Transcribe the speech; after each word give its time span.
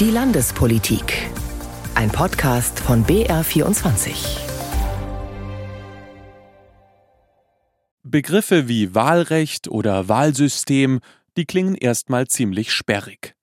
Die 0.00 0.12
Landespolitik. 0.12 1.28
Ein 1.96 2.08
Podcast 2.10 2.78
von 2.78 3.04
BR24. 3.04 4.38
Begriffe 8.04 8.68
wie 8.68 8.94
Wahlrecht 8.94 9.66
oder 9.66 10.08
Wahlsystem, 10.08 11.00
die 11.36 11.46
klingen 11.46 11.74
erstmal 11.74 12.28
ziemlich 12.28 12.72
sperrig. 12.72 13.34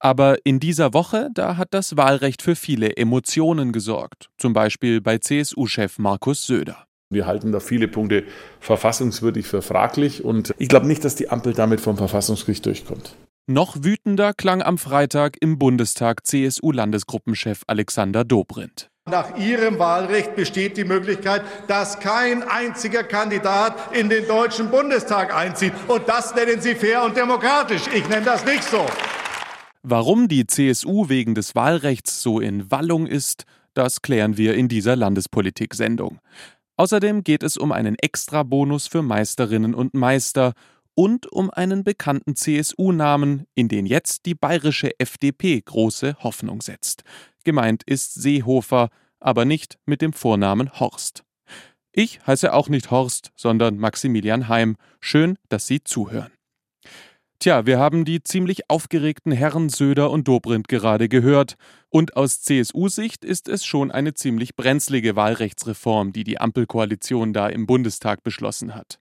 Aber 0.00 0.38
in 0.42 0.58
dieser 0.58 0.94
Woche, 0.94 1.28
da 1.32 1.56
hat 1.56 1.68
das 1.74 1.96
Wahlrecht 1.96 2.42
für 2.42 2.56
viele 2.56 2.96
Emotionen 2.96 3.70
gesorgt, 3.70 4.30
zum 4.36 4.52
Beispiel 4.52 5.00
bei 5.00 5.18
CSU-Chef 5.18 6.00
Markus 6.00 6.44
Söder. 6.44 6.86
Wir 7.08 7.28
halten 7.28 7.52
da 7.52 7.60
viele 7.60 7.86
Punkte 7.86 8.24
verfassungswürdig 8.58 9.46
für 9.46 9.62
fraglich 9.62 10.24
und 10.24 10.56
ich 10.58 10.68
glaube 10.68 10.88
nicht, 10.88 11.04
dass 11.04 11.14
die 11.14 11.28
Ampel 11.28 11.52
damit 11.52 11.80
vom 11.80 11.96
Verfassungsgericht 11.96 12.66
durchkommt. 12.66 13.14
Noch 13.46 13.82
wütender 13.82 14.32
klang 14.32 14.62
am 14.62 14.78
Freitag 14.78 15.36
im 15.40 15.58
Bundestag 15.58 16.26
CSU-Landesgruppenchef 16.26 17.62
Alexander 17.66 18.24
Dobrindt. 18.24 18.90
Nach 19.10 19.36
Ihrem 19.36 19.78
Wahlrecht 19.78 20.36
besteht 20.36 20.76
die 20.76 20.84
Möglichkeit, 20.84 21.42
dass 21.66 21.98
kein 21.98 22.44
einziger 22.44 23.02
Kandidat 23.02 23.92
in 23.92 24.08
den 24.08 24.26
Deutschen 24.28 24.70
Bundestag 24.70 25.34
einzieht. 25.34 25.72
Und 25.88 26.08
das 26.08 26.34
nennen 26.34 26.60
Sie 26.60 26.76
fair 26.76 27.02
und 27.02 27.16
demokratisch. 27.16 27.82
Ich 27.92 28.08
nenne 28.08 28.24
das 28.24 28.44
nicht 28.44 28.62
so. 28.62 28.86
Warum 29.82 30.28
die 30.28 30.46
CSU 30.46 31.08
wegen 31.08 31.34
des 31.34 31.54
Wahlrechts 31.54 32.22
so 32.22 32.38
in 32.38 32.70
Wallung 32.70 33.06
ist, 33.06 33.46
das 33.74 34.02
klären 34.02 34.36
wir 34.36 34.54
in 34.54 34.68
dieser 34.68 34.94
Landespolitik-Sendung. 34.94 36.20
Außerdem 36.76 37.24
geht 37.24 37.42
es 37.42 37.56
um 37.56 37.72
einen 37.72 37.96
Extrabonus 37.98 38.86
für 38.86 39.02
Meisterinnen 39.02 39.74
und 39.74 39.94
Meister 39.94 40.52
und 41.00 41.32
um 41.32 41.48
einen 41.48 41.82
bekannten 41.82 42.36
CSU-Namen, 42.36 43.46
in 43.54 43.68
den 43.68 43.86
jetzt 43.86 44.26
die 44.26 44.34
bayerische 44.34 44.90
FDP 45.00 45.58
große 45.62 46.18
Hoffnung 46.18 46.60
setzt. 46.60 47.04
Gemeint 47.42 47.82
ist 47.84 48.12
Seehofer, 48.12 48.90
aber 49.18 49.46
nicht 49.46 49.78
mit 49.86 50.02
dem 50.02 50.12
Vornamen 50.12 50.78
Horst. 50.78 51.24
Ich 51.92 52.20
heiße 52.26 52.52
auch 52.52 52.68
nicht 52.68 52.90
Horst, 52.90 53.32
sondern 53.34 53.78
Maximilian 53.78 54.48
Heim. 54.48 54.76
Schön, 55.00 55.38
dass 55.48 55.66
Sie 55.66 55.82
zuhören. 55.82 56.32
Tja, 57.38 57.64
wir 57.64 57.78
haben 57.78 58.04
die 58.04 58.22
ziemlich 58.22 58.68
aufgeregten 58.68 59.32
Herren 59.32 59.70
Söder 59.70 60.10
und 60.10 60.28
Dobrindt 60.28 60.68
gerade 60.68 61.08
gehört. 61.08 61.54
Und 61.88 62.14
aus 62.14 62.42
CSU-Sicht 62.42 63.24
ist 63.24 63.48
es 63.48 63.64
schon 63.64 63.90
eine 63.90 64.12
ziemlich 64.12 64.54
brenzlige 64.54 65.16
Wahlrechtsreform, 65.16 66.12
die 66.12 66.24
die 66.24 66.38
Ampelkoalition 66.38 67.32
da 67.32 67.48
im 67.48 67.64
Bundestag 67.64 68.22
beschlossen 68.22 68.74
hat. 68.74 69.00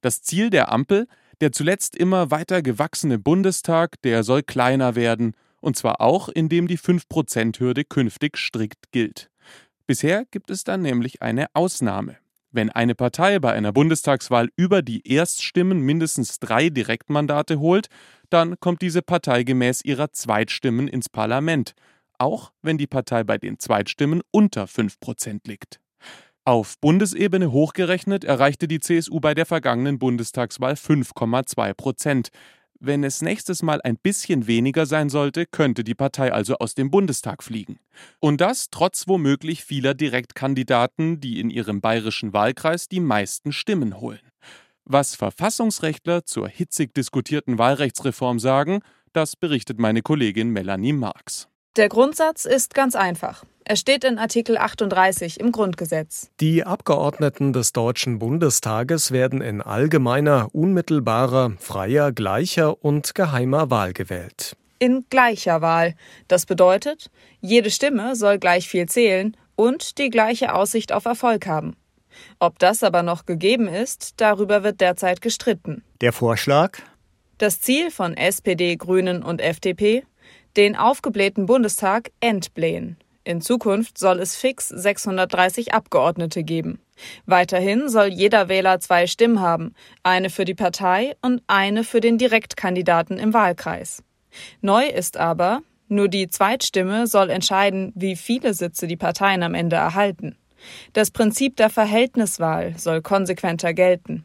Das 0.00 0.22
Ziel 0.22 0.50
der 0.50 0.70
Ampel, 0.72 1.08
der 1.40 1.52
zuletzt 1.52 1.96
immer 1.96 2.30
weiter 2.30 2.62
gewachsene 2.62 3.18
Bundestag, 3.18 4.00
der 4.02 4.22
soll 4.22 4.42
kleiner 4.42 4.94
werden, 4.94 5.34
und 5.60 5.76
zwar 5.76 6.00
auch, 6.00 6.28
indem 6.28 6.68
die 6.68 6.78
5%-Hürde 6.78 7.84
künftig 7.84 8.36
strikt 8.36 8.92
gilt. 8.92 9.30
Bisher 9.86 10.24
gibt 10.30 10.50
es 10.50 10.64
dann 10.64 10.82
nämlich 10.82 11.22
eine 11.22 11.46
Ausnahme. 11.52 12.16
Wenn 12.52 12.70
eine 12.70 12.94
Partei 12.94 13.38
bei 13.38 13.52
einer 13.52 13.72
Bundestagswahl 13.72 14.48
über 14.56 14.82
die 14.82 15.06
Erststimmen 15.06 15.80
mindestens 15.80 16.38
drei 16.40 16.68
Direktmandate 16.68 17.60
holt, 17.60 17.88
dann 18.28 18.58
kommt 18.58 18.82
diese 18.82 19.02
Partei 19.02 19.44
gemäß 19.44 19.84
ihrer 19.84 20.12
Zweitstimmen 20.12 20.88
ins 20.88 21.08
Parlament, 21.08 21.74
auch 22.18 22.52
wenn 22.62 22.76
die 22.76 22.86
Partei 22.86 23.24
bei 23.24 23.38
den 23.38 23.58
Zweitstimmen 23.58 24.20
unter 24.30 24.64
5% 24.64 25.40
liegt. 25.46 25.80
Auf 26.44 26.78
Bundesebene 26.80 27.52
hochgerechnet 27.52 28.24
erreichte 28.24 28.66
die 28.66 28.80
CSU 28.80 29.20
bei 29.20 29.34
der 29.34 29.44
vergangenen 29.44 29.98
Bundestagswahl 29.98 30.72
5,2 30.72 31.74
Prozent. 31.74 32.28
Wenn 32.82 33.04
es 33.04 33.20
nächstes 33.20 33.62
Mal 33.62 33.82
ein 33.82 33.98
bisschen 33.98 34.46
weniger 34.46 34.86
sein 34.86 35.10
sollte, 35.10 35.44
könnte 35.44 35.84
die 35.84 35.94
Partei 35.94 36.32
also 36.32 36.56
aus 36.56 36.74
dem 36.74 36.90
Bundestag 36.90 37.42
fliegen. 37.42 37.78
Und 38.20 38.40
das 38.40 38.70
trotz 38.70 39.06
womöglich 39.06 39.64
vieler 39.64 39.92
Direktkandidaten, 39.92 41.20
die 41.20 41.40
in 41.40 41.50
ihrem 41.50 41.82
bayerischen 41.82 42.32
Wahlkreis 42.32 42.88
die 42.88 43.00
meisten 43.00 43.52
Stimmen 43.52 44.00
holen. 44.00 44.20
Was 44.86 45.14
Verfassungsrechtler 45.14 46.24
zur 46.24 46.48
hitzig 46.48 46.94
diskutierten 46.94 47.58
Wahlrechtsreform 47.58 48.38
sagen, 48.38 48.80
das 49.12 49.36
berichtet 49.36 49.78
meine 49.78 50.00
Kollegin 50.00 50.48
Melanie 50.48 50.94
Marx. 50.94 51.48
Der 51.76 51.90
Grundsatz 51.90 52.46
ist 52.46 52.72
ganz 52.72 52.96
einfach. 52.96 53.44
Er 53.70 53.76
steht 53.76 54.02
in 54.02 54.18
Artikel 54.18 54.58
38 54.58 55.38
im 55.38 55.52
Grundgesetz. 55.52 56.32
Die 56.40 56.64
Abgeordneten 56.64 57.52
des 57.52 57.72
Deutschen 57.72 58.18
Bundestages 58.18 59.12
werden 59.12 59.40
in 59.40 59.60
allgemeiner, 59.60 60.48
unmittelbarer, 60.52 61.52
freier, 61.60 62.10
gleicher 62.10 62.84
und 62.84 63.14
geheimer 63.14 63.70
Wahl 63.70 63.92
gewählt. 63.92 64.56
In 64.80 65.04
gleicher 65.08 65.60
Wahl. 65.60 65.94
Das 66.26 66.46
bedeutet, 66.46 67.12
jede 67.40 67.70
Stimme 67.70 68.16
soll 68.16 68.40
gleich 68.40 68.68
viel 68.68 68.86
zählen 68.86 69.36
und 69.54 69.98
die 69.98 70.10
gleiche 70.10 70.52
Aussicht 70.52 70.90
auf 70.90 71.04
Erfolg 71.04 71.46
haben. 71.46 71.76
Ob 72.40 72.58
das 72.58 72.82
aber 72.82 73.04
noch 73.04 73.24
gegeben 73.24 73.68
ist, 73.68 74.14
darüber 74.20 74.64
wird 74.64 74.80
derzeit 74.80 75.20
gestritten. 75.20 75.84
Der 76.00 76.12
Vorschlag? 76.12 76.78
Das 77.38 77.60
Ziel 77.60 77.92
von 77.92 78.16
SPD, 78.16 78.74
Grünen 78.74 79.22
und 79.22 79.40
FDP? 79.40 80.02
Den 80.56 80.74
aufgeblähten 80.74 81.46
Bundestag 81.46 82.10
entblähen. 82.18 82.96
In 83.22 83.42
Zukunft 83.42 83.98
soll 83.98 84.18
es 84.18 84.34
fix 84.34 84.68
630 84.68 85.74
Abgeordnete 85.74 86.42
geben. 86.42 86.80
Weiterhin 87.26 87.88
soll 87.88 88.06
jeder 88.06 88.48
Wähler 88.48 88.80
zwei 88.80 89.06
Stimmen 89.06 89.40
haben, 89.40 89.74
eine 90.02 90.30
für 90.30 90.46
die 90.46 90.54
Partei 90.54 91.16
und 91.20 91.42
eine 91.46 91.84
für 91.84 92.00
den 92.00 92.16
Direktkandidaten 92.16 93.18
im 93.18 93.34
Wahlkreis. 93.34 94.02
Neu 94.62 94.86
ist 94.86 95.18
aber, 95.18 95.60
nur 95.88 96.08
die 96.08 96.28
Zweitstimme 96.28 97.06
soll 97.06 97.30
entscheiden, 97.30 97.92
wie 97.94 98.16
viele 98.16 98.54
Sitze 98.54 98.86
die 98.86 98.96
Parteien 98.96 99.42
am 99.42 99.54
Ende 99.54 99.76
erhalten. 99.76 100.36
Das 100.92 101.10
Prinzip 101.10 101.56
der 101.56 101.68
Verhältniswahl 101.68 102.74
soll 102.78 103.02
konsequenter 103.02 103.74
gelten. 103.74 104.24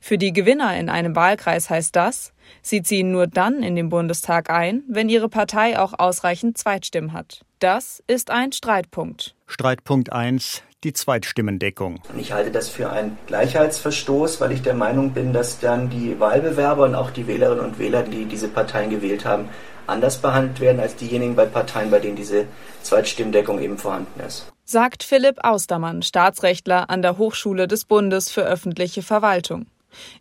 Für 0.00 0.18
die 0.18 0.32
Gewinner 0.32 0.76
in 0.76 0.88
einem 0.88 1.16
Wahlkreis 1.16 1.70
heißt 1.70 1.96
das, 1.96 2.33
sie 2.62 2.82
ziehen 2.82 3.12
nur 3.12 3.26
dann 3.26 3.62
in 3.62 3.76
den 3.76 3.88
Bundestag 3.88 4.50
ein, 4.50 4.82
wenn 4.88 5.08
ihre 5.08 5.28
Partei 5.28 5.78
auch 5.78 5.94
ausreichend 5.98 6.58
Zweitstimmen 6.58 7.12
hat. 7.12 7.44
Das 7.58 8.02
ist 8.06 8.30
ein 8.30 8.52
Streitpunkt. 8.52 9.34
Streitpunkt 9.46 10.12
1, 10.12 10.62
die 10.84 10.92
Zweitstimmendeckung. 10.92 12.00
Ich 12.18 12.32
halte 12.32 12.50
das 12.50 12.68
für 12.68 12.90
einen 12.90 13.16
Gleichheitsverstoß, 13.26 14.40
weil 14.40 14.52
ich 14.52 14.62
der 14.62 14.74
Meinung 14.74 15.12
bin, 15.12 15.32
dass 15.32 15.60
dann 15.60 15.90
die 15.90 16.20
Wahlbewerber 16.20 16.84
und 16.84 16.94
auch 16.94 17.10
die 17.10 17.26
Wählerinnen 17.26 17.64
und 17.64 17.78
Wähler, 17.78 18.02
die 18.02 18.26
diese 18.26 18.48
Parteien 18.48 18.90
gewählt 18.90 19.24
haben, 19.24 19.48
anders 19.86 20.18
behandelt 20.18 20.60
werden 20.60 20.80
als 20.80 20.96
diejenigen 20.96 21.36
bei 21.36 21.46
Parteien, 21.46 21.90
bei 21.90 21.98
denen 21.98 22.16
diese 22.16 22.46
Zweitstimmendeckung 22.82 23.60
eben 23.60 23.78
vorhanden 23.78 24.20
ist. 24.20 24.46
Sagt 24.64 25.02
Philipp 25.02 25.38
Austermann, 25.42 26.02
Staatsrechtler 26.02 26.88
an 26.88 27.02
der 27.02 27.18
Hochschule 27.18 27.68
des 27.68 27.84
Bundes 27.84 28.30
für 28.30 28.44
öffentliche 28.44 29.02
Verwaltung. 29.02 29.66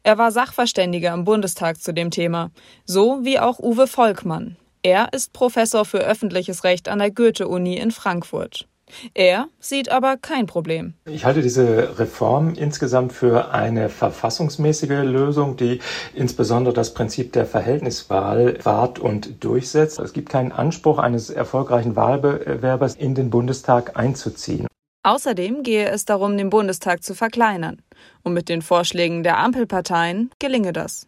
Er 0.03 0.17
war 0.17 0.31
Sachverständiger 0.31 1.13
im 1.13 1.23
Bundestag 1.23 1.81
zu 1.81 1.93
dem 1.93 2.11
Thema, 2.11 2.51
so 2.85 3.19
wie 3.23 3.39
auch 3.39 3.59
Uwe 3.59 3.87
Volkmann. 3.87 4.57
Er 4.81 5.13
ist 5.13 5.33
Professor 5.33 5.85
für 5.85 5.99
öffentliches 5.99 6.63
Recht 6.63 6.89
an 6.89 6.99
der 6.99 7.11
Goethe-Uni 7.11 7.77
in 7.77 7.91
Frankfurt. 7.91 8.67
Er 9.13 9.47
sieht 9.59 9.89
aber 9.89 10.17
kein 10.17 10.45
Problem. 10.45 10.93
Ich 11.05 11.25
halte 11.25 11.41
diese 11.41 11.99
Reform 11.99 12.53
insgesamt 12.55 13.13
für 13.13 13.51
eine 13.51 13.89
verfassungsmäßige 13.89 15.03
Lösung, 15.03 15.57
die 15.57 15.79
insbesondere 16.13 16.73
das 16.73 16.93
Prinzip 16.93 17.33
der 17.33 17.45
Verhältniswahl 17.45 18.57
wahrt 18.63 18.99
und 18.99 19.43
durchsetzt. 19.43 19.99
Es 19.99 20.13
gibt 20.13 20.29
keinen 20.29 20.51
Anspruch 20.51 20.99
eines 20.99 21.29
erfolgreichen 21.29 21.95
Wahlbewerbers, 21.95 22.95
in 22.95 23.15
den 23.15 23.29
Bundestag 23.29 23.97
einzuziehen. 23.97 24.67
Außerdem 25.05 25.63
gehe 25.63 25.89
es 25.89 26.05
darum, 26.05 26.37
den 26.37 26.49
Bundestag 26.49 27.03
zu 27.03 27.13
verkleinern. 27.13 27.81
Und 28.23 28.33
mit 28.33 28.49
den 28.49 28.61
Vorschlägen 28.61 29.23
der 29.23 29.37
Ampelparteien 29.37 30.31
gelinge 30.39 30.73
das. 30.73 31.07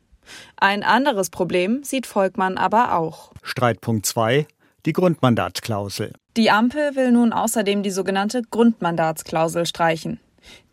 Ein 0.57 0.83
anderes 0.83 1.29
Problem 1.29 1.83
sieht 1.83 2.07
Volkmann 2.07 2.57
aber 2.57 2.95
auch. 2.95 3.31
Streitpunkt 3.43 4.05
2 4.05 4.47
die 4.85 4.93
Grundmandatsklausel. 4.93 6.13
Die 6.37 6.51
Ampel 6.51 6.95
will 6.95 7.11
nun 7.11 7.33
außerdem 7.33 7.81
die 7.81 7.91
sogenannte 7.91 8.43
Grundmandatsklausel 8.43 9.65
streichen. 9.65 10.19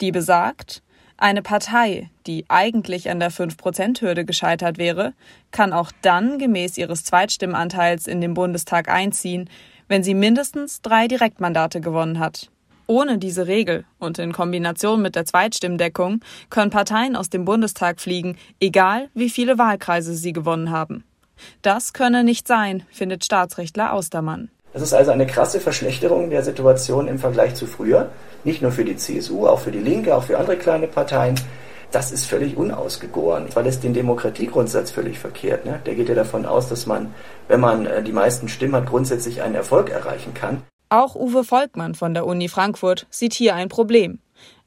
Die 0.00 0.12
besagt, 0.12 0.82
eine 1.17 1.43
Partei, 1.43 2.11
die 2.26 2.44
eigentlich 2.49 3.08
an 3.08 3.20
der 3.20 3.31
5%-Hürde 3.31 4.25
gescheitert 4.25 4.76
wäre, 4.76 5.14
kann 5.50 5.73
auch 5.73 5.93
dann 6.02 6.38
gemäß 6.38 6.76
ihres 6.79 7.05
Zweitstimmenanteils 7.05 8.06
in 8.06 8.20
den 8.20 8.35
Bundestag 8.35 8.88
einziehen, 8.88 9.49
wenn 9.88 10.02
sie 10.02 10.14
mindestens 10.14 10.82
drei 10.82 11.08
Direktmandate 11.08 11.81
gewonnen 11.81 12.19
hat. 12.19 12.50
Ohne 12.87 13.19
diese 13.19 13.46
Regel 13.46 13.84
und 13.99 14.19
in 14.19 14.32
Kombination 14.32 15.02
mit 15.02 15.17
der 15.17 15.25
Zweitstimmdeckung 15.25 16.20
können 16.50 16.70
Parteien 16.70 17.17
aus 17.17 17.31
dem 17.31 17.44
Bundestag 17.44 18.00
fliegen, 18.00 18.37
egal 18.61 19.08
wie 19.14 19.31
viele 19.31 19.58
Wahlkreise 19.58 20.14
sie 20.14 20.32
gewonnen 20.32 20.70
haben. 20.70 21.05
Das 21.62 21.93
könne 21.93 22.25
nicht 22.25 22.46
sein, 22.46 22.84
findet 22.90 23.25
Staatsrechtler 23.25 23.93
Austermann. 23.93 24.50
Das 24.73 24.82
ist 24.82 24.94
also 24.94 25.11
eine 25.11 25.26
krasse 25.26 25.61
Verschlechterung 25.61 26.31
der 26.31 26.43
Situation 26.43 27.08
im 27.08 27.19
Vergleich 27.19 27.55
zu 27.55 27.67
früher. 27.67 28.11
Nicht 28.44 28.62
nur 28.62 28.73
für 28.73 28.84
die 28.84 28.96
CSU, 28.96 29.46
auch 29.46 29.61
für 29.61 29.70
die 29.70 29.79
Linke, 29.79 30.17
auch 30.17 30.25
für 30.25 30.38
andere 30.38 30.56
kleine 30.56 30.88
Parteien. 30.88 31.34
das 31.93 32.11
ist 32.11 32.26
völlig 32.26 32.56
unausgegoren, 32.56 33.49
weil 33.55 33.67
es 33.67 33.81
den 33.81 33.93
Demokratiegrundsatz 33.93 34.90
völlig 34.90 35.19
verkehrt. 35.19 35.67
Ne? 35.67 35.81
Der 35.84 35.94
geht 35.94 36.08
ja 36.08 36.14
davon 36.14 36.46
aus, 36.46 36.69
dass 36.69 36.87
man, 36.87 37.14
wenn 37.49 37.61
man 37.61 37.87
äh, 37.87 38.02
die 38.02 38.12
meisten 38.12 38.49
Stimmen 38.49 38.75
hat, 38.75 38.87
grundsätzlich 38.87 39.43
einen 39.43 39.55
Erfolg 39.55 39.90
erreichen 39.90 40.32
kann. 40.32 40.62
Auch 40.93 41.15
Uwe 41.15 41.43
Volkmann 41.43 41.94
von 41.94 42.12
der 42.12 42.27
Uni 42.27 42.49
Frankfurt 42.49 43.06
sieht 43.09 43.33
hier 43.33 43.55
ein 43.55 43.71
Problem 43.71 44.19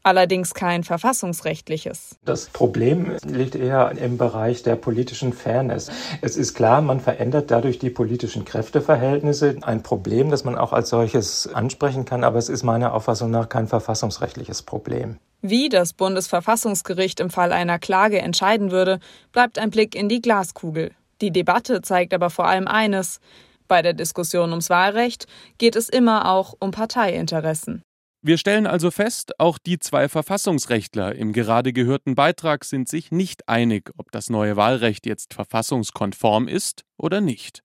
allerdings 0.01 0.53
kein 0.53 0.83
verfassungsrechtliches. 0.83 2.17
Das 2.23 2.45
Problem 2.49 3.17
liegt 3.25 3.55
eher 3.55 3.91
im 3.97 4.19
Bereich 4.19 4.61
der 4.61 4.75
politischen 4.75 5.33
Fairness. 5.33 5.89
Es 6.21 6.37
ist 6.37 6.53
klar, 6.53 6.81
man 6.81 6.99
verändert 6.99 7.49
dadurch 7.49 7.79
die 7.79 7.89
politischen 7.89 8.45
Kräfteverhältnisse. 8.45 9.55
Ein 9.63 9.81
Problem, 9.81 10.29
das 10.29 10.43
man 10.43 10.59
auch 10.59 10.73
als 10.73 10.89
solches 10.89 11.47
ansprechen 11.51 12.05
kann, 12.05 12.23
aber 12.23 12.37
es 12.37 12.49
ist 12.49 12.61
meiner 12.61 12.93
Auffassung 12.93 13.31
nach 13.31 13.49
kein 13.49 13.67
verfassungsrechtliches 13.67 14.61
Problem. 14.61 15.17
Wie 15.41 15.69
das 15.69 15.93
Bundesverfassungsgericht 15.93 17.19
im 17.19 17.31
Fall 17.31 17.51
einer 17.51 17.79
Klage 17.79 18.19
entscheiden 18.19 18.69
würde, 18.69 18.99
bleibt 19.31 19.57
ein 19.57 19.71
Blick 19.71 19.95
in 19.95 20.07
die 20.07 20.21
Glaskugel. 20.21 20.91
Die 21.21 21.31
Debatte 21.31 21.81
zeigt 21.81 22.13
aber 22.13 22.29
vor 22.29 22.45
allem 22.45 22.67
eines. 22.67 23.19
Bei 23.67 23.81
der 23.81 23.93
Diskussion 23.93 24.51
ums 24.51 24.69
Wahlrecht 24.69 25.25
geht 25.57 25.75
es 25.75 25.89
immer 25.89 26.31
auch 26.31 26.53
um 26.59 26.71
Parteiinteressen. 26.71 27.81
Wir 28.21 28.39
stellen 28.39 28.65
also 28.65 28.89
fest, 28.89 29.39
auch 29.39 29.59
die 29.59 29.77
zwei 29.77 30.09
Verfassungsrechtler 30.09 31.13
im 31.13 31.31
gerade 31.31 31.73
gehörten 31.73 32.15
Beitrag 32.15 32.65
sind 32.65 32.89
sich 32.89 33.11
nicht 33.11 33.47
einig, 33.47 33.91
ob 33.97 34.11
das 34.11 34.31
neue 34.31 34.55
Wahlrecht 34.55 35.05
jetzt 35.05 35.35
verfassungskonform 35.35 36.47
ist 36.47 36.85
oder 36.97 37.21
nicht. 37.21 37.61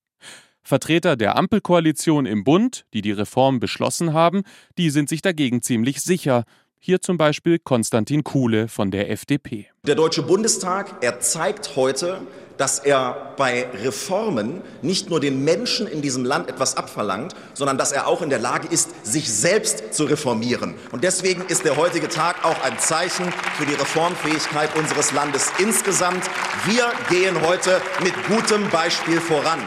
Vertreter 0.62 1.16
der 1.16 1.36
Ampelkoalition 1.36 2.26
im 2.26 2.44
Bund, 2.44 2.84
die 2.92 3.00
die 3.00 3.12
Reform 3.12 3.58
beschlossen 3.58 4.12
haben, 4.12 4.42
die 4.76 4.90
sind 4.90 5.08
sich 5.08 5.22
dagegen 5.22 5.62
ziemlich 5.62 6.02
sicher, 6.02 6.44
hier 6.78 7.00
zum 7.00 7.16
Beispiel 7.16 7.58
Konstantin 7.58 8.24
Kuhle 8.24 8.68
von 8.68 8.90
der 8.90 9.10
FDP. 9.10 9.68
Der 9.86 9.94
Deutsche 9.94 10.22
Bundestag, 10.22 11.02
er 11.02 11.20
zeigt 11.20 11.76
heute, 11.76 12.22
dass 12.60 12.78
er 12.78 13.32
bei 13.38 13.66
Reformen 13.82 14.60
nicht 14.82 15.08
nur 15.08 15.18
den 15.18 15.42
Menschen 15.44 15.86
in 15.86 16.02
diesem 16.02 16.26
Land 16.26 16.50
etwas 16.50 16.76
abverlangt, 16.76 17.34
sondern 17.54 17.78
dass 17.78 17.90
er 17.90 18.06
auch 18.06 18.20
in 18.20 18.28
der 18.28 18.38
Lage 18.38 18.68
ist, 18.68 19.06
sich 19.06 19.32
selbst 19.32 19.94
zu 19.94 20.04
reformieren. 20.04 20.74
Und 20.92 21.02
deswegen 21.02 21.42
ist 21.48 21.64
der 21.64 21.78
heutige 21.78 22.08
Tag 22.08 22.44
auch 22.44 22.62
ein 22.62 22.78
Zeichen 22.78 23.32
für 23.56 23.64
die 23.64 23.72
Reformfähigkeit 23.72 24.76
unseres 24.76 25.10
Landes 25.12 25.50
insgesamt. 25.58 26.22
Wir 26.66 26.92
gehen 27.08 27.40
heute 27.40 27.80
mit 28.04 28.12
gutem 28.28 28.68
Beispiel 28.68 29.22
voran. 29.22 29.60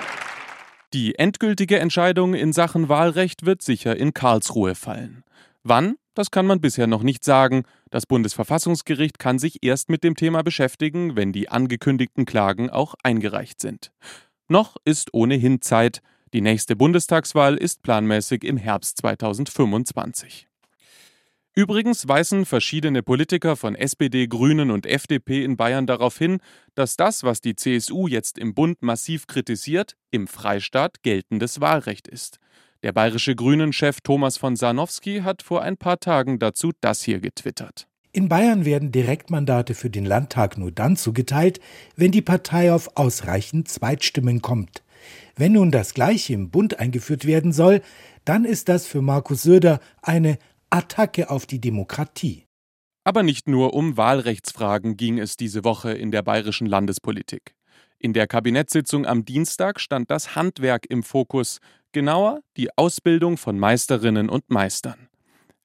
Die 0.93 1.17
endgültige 1.17 1.79
Entscheidung 1.79 2.35
in 2.35 2.53
Sachen 2.53 2.89
Wahlrecht 2.89 3.43
wird 3.43 3.63
sicher 3.63 3.97
in 3.97 4.13
Karlsruhe 4.13 4.75
fallen. 4.75 5.23
Wann? 5.63 5.95
Das 6.13 6.29
kann 6.29 6.45
man 6.45 6.61
bisher 6.61 6.85
noch 6.85 7.01
nicht 7.01 7.23
sagen. 7.23 7.63
Das 7.93 8.07
Bundesverfassungsgericht 8.07 9.19
kann 9.19 9.37
sich 9.37 9.59
erst 9.61 9.91
mit 9.91 10.03
dem 10.03 10.15
Thema 10.15 10.41
beschäftigen, 10.41 11.15
wenn 11.15 11.31
die 11.31 11.49
angekündigten 11.49 12.25
Klagen 12.25 12.71
auch 12.71 12.95
eingereicht 13.03 13.61
sind. 13.61 13.91
Noch 14.47 14.77
ist 14.83 15.13
ohnehin 15.13 15.61
Zeit. 15.61 16.01
Die 16.33 16.41
nächste 16.41 16.75
Bundestagswahl 16.75 17.55
ist 17.55 17.83
planmäßig 17.83 18.45
im 18.45 18.57
Herbst 18.57 18.97
2025. 18.97 20.47
Übrigens 21.53 22.07
weisen 22.07 22.47
verschiedene 22.47 23.03
Politiker 23.03 23.55
von 23.55 23.75
SPD, 23.75 24.25
Grünen 24.25 24.71
und 24.71 24.87
FDP 24.87 25.43
in 25.43 25.55
Bayern 25.55 25.85
darauf 25.85 26.17
hin, 26.17 26.39
dass 26.73 26.97
das, 26.97 27.23
was 27.23 27.41
die 27.41 27.55
CSU 27.55 28.07
jetzt 28.07 28.39
im 28.39 28.55
Bund 28.55 28.81
massiv 28.81 29.27
kritisiert, 29.27 29.95
im 30.09 30.25
Freistaat 30.25 31.03
geltendes 31.03 31.61
Wahlrecht 31.61 32.07
ist. 32.07 32.39
Der 32.83 32.91
bayerische 32.91 33.33
Grünen-Chef 33.33 34.01
Thomas 34.01 34.35
von 34.35 34.57
Sarnowski 34.57 35.21
hat 35.21 35.41
vor 35.41 35.61
ein 35.61 35.77
paar 35.77 36.01
Tagen 36.01 36.37
dazu 36.37 36.71
das 36.81 37.01
hier 37.01 37.21
getwittert. 37.21 37.87
In 38.11 38.27
Bayern 38.27 38.65
werden 38.65 38.91
Direktmandate 38.91 39.73
für 39.73 39.89
den 39.89 40.05
Landtag 40.05 40.57
nur 40.57 40.69
dann 40.69 40.97
zugeteilt, 40.97 41.61
wenn 41.95 42.11
die 42.11 42.21
Partei 42.21 42.73
auf 42.73 42.97
ausreichend 42.97 43.69
Zweitstimmen 43.69 44.41
kommt. 44.41 44.83
Wenn 45.37 45.53
nun 45.53 45.71
das 45.71 45.93
Gleiche 45.93 46.33
im 46.33 46.51
Bund 46.51 46.79
eingeführt 46.79 47.25
werden 47.25 47.53
soll, 47.53 47.81
dann 48.25 48.43
ist 48.43 48.67
das 48.67 48.85
für 48.85 49.01
Markus 49.01 49.43
Söder 49.43 49.79
eine 50.01 50.37
Attacke 50.69 51.29
auf 51.29 51.45
die 51.45 51.59
Demokratie. 51.61 52.43
Aber 53.05 53.23
nicht 53.23 53.47
nur 53.47 53.73
um 53.73 53.95
Wahlrechtsfragen 53.95 54.97
ging 54.97 55.19
es 55.19 55.37
diese 55.37 55.63
Woche 55.63 55.93
in 55.93 56.11
der 56.11 56.21
bayerischen 56.21 56.67
Landespolitik. 56.67 57.55
In 57.97 58.11
der 58.11 58.27
Kabinettssitzung 58.27 59.05
am 59.05 59.23
Dienstag 59.23 59.79
stand 59.79 60.11
das 60.11 60.35
Handwerk 60.35 60.85
im 60.89 61.03
Fokus, 61.03 61.59
genauer 61.93 62.41
die 62.57 62.77
Ausbildung 62.77 63.37
von 63.37 63.57
Meisterinnen 63.57 64.29
und 64.29 64.49
Meistern. 64.49 65.07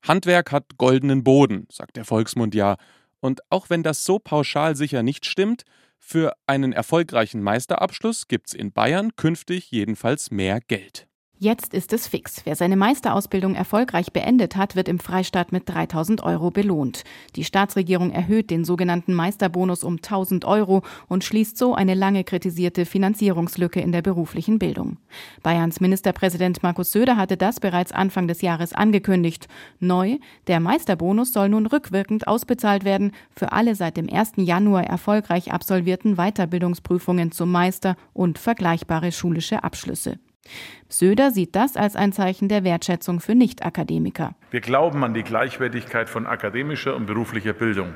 Handwerk 0.07 0.53
hat 0.53 0.79
goldenen 0.79 1.25
Boden, 1.25 1.67
sagt 1.71 1.97
der 1.97 2.05
Volksmund 2.05 2.55
ja, 2.55 2.77
und 3.21 3.41
auch 3.51 3.69
wenn 3.69 3.83
das 3.83 4.05
so 4.05 4.19
pauschal 4.19 4.77
sicher 4.77 5.03
nicht 5.03 5.27
stimmt, 5.27 5.65
für 5.99 6.35
einen 6.47 6.73
erfolgreichen 6.73 7.43
Meisterabschluss 7.43 8.29
gibt's 8.29 8.55
in 8.55 8.73
Bayern 8.73 9.17
künftig 9.17 9.71
jedenfalls 9.73 10.31
mehr 10.31 10.61
Geld. 10.61 11.08
Jetzt 11.41 11.73
ist 11.73 11.93
es 11.93 12.09
fix. 12.09 12.41
Wer 12.47 12.57
seine 12.57 12.75
Meisterausbildung 12.75 13.55
erfolgreich 13.55 14.13
beendet 14.13 14.57
hat, 14.57 14.75
wird 14.75 14.89
im 14.89 14.99
Freistaat 14.99 15.53
mit 15.53 15.69
3000 15.69 16.25
Euro 16.25 16.51
belohnt. 16.51 17.05
Die 17.37 17.45
Staatsregierung 17.45 18.11
erhöht 18.11 18.51
den 18.51 18.65
sogenannten 18.65 19.15
Meisterbonus 19.15 19.85
um 19.85 19.99
1000 19.99 20.45
Euro 20.45 20.83
und 21.07 21.23
schließt 21.23 21.57
so 21.57 21.77
eine 21.77 21.95
lange 21.95 22.25
kritisierte 22.25 22.85
Finanzierungslücke 22.85 23.81
in 23.81 23.93
der 23.93 24.03
beruflichen 24.03 24.59
Bildung. 24.59 24.97
Bayerns 25.45 25.79
Ministerpräsident 25.79 26.65
Markus 26.65 26.91
Söder 26.91 27.17
hatte 27.17 27.37
das 27.37 27.61
bereits 27.61 27.93
Anfang 27.93 28.27
des 28.27 28.43
Jahres 28.43 28.73
angekündigt. 28.73 29.47
Neu, 29.79 30.17
der 30.49 30.59
Meisterbonus 30.59 31.33
soll 31.33 31.51
nun 31.51 31.67
rückwirkend 31.67 32.27
ausbezahlt 32.27 32.85
werden 32.85 33.13
für 33.31 33.53
alle 33.53 33.77
seit 33.77 33.97
dem 33.97 34.13
1. 34.13 34.33
Januar 34.39 34.83
erfolgreich 34.83 35.53
absolvierten 35.53 36.17
Weiterbildungsprüfungen 36.17 37.31
zum 37.31 37.53
Meister 37.53 37.95
und 38.13 38.41
vergleichbare 38.41 39.13
schulische 39.13 39.63
Abschlüsse. 39.63 40.19
Söder 40.89 41.31
sieht 41.31 41.55
das 41.55 41.77
als 41.77 41.97
ein 41.97 42.13
Zeichen 42.13 42.49
der 42.49 42.65
Wertschätzung 42.65 43.21
für 43.21 43.35
Nicht-Akademiker. 43.35 44.35
Wir 44.51 44.61
glauben 44.61 45.05
an 45.05 45.15
die 45.15 45.23
Gleichwertigkeit 45.23 46.09
von 46.09 46.27
akademischer 46.27 46.97
und 46.97 47.07
beruflicher 47.07 47.53
Bildung. 47.53 47.95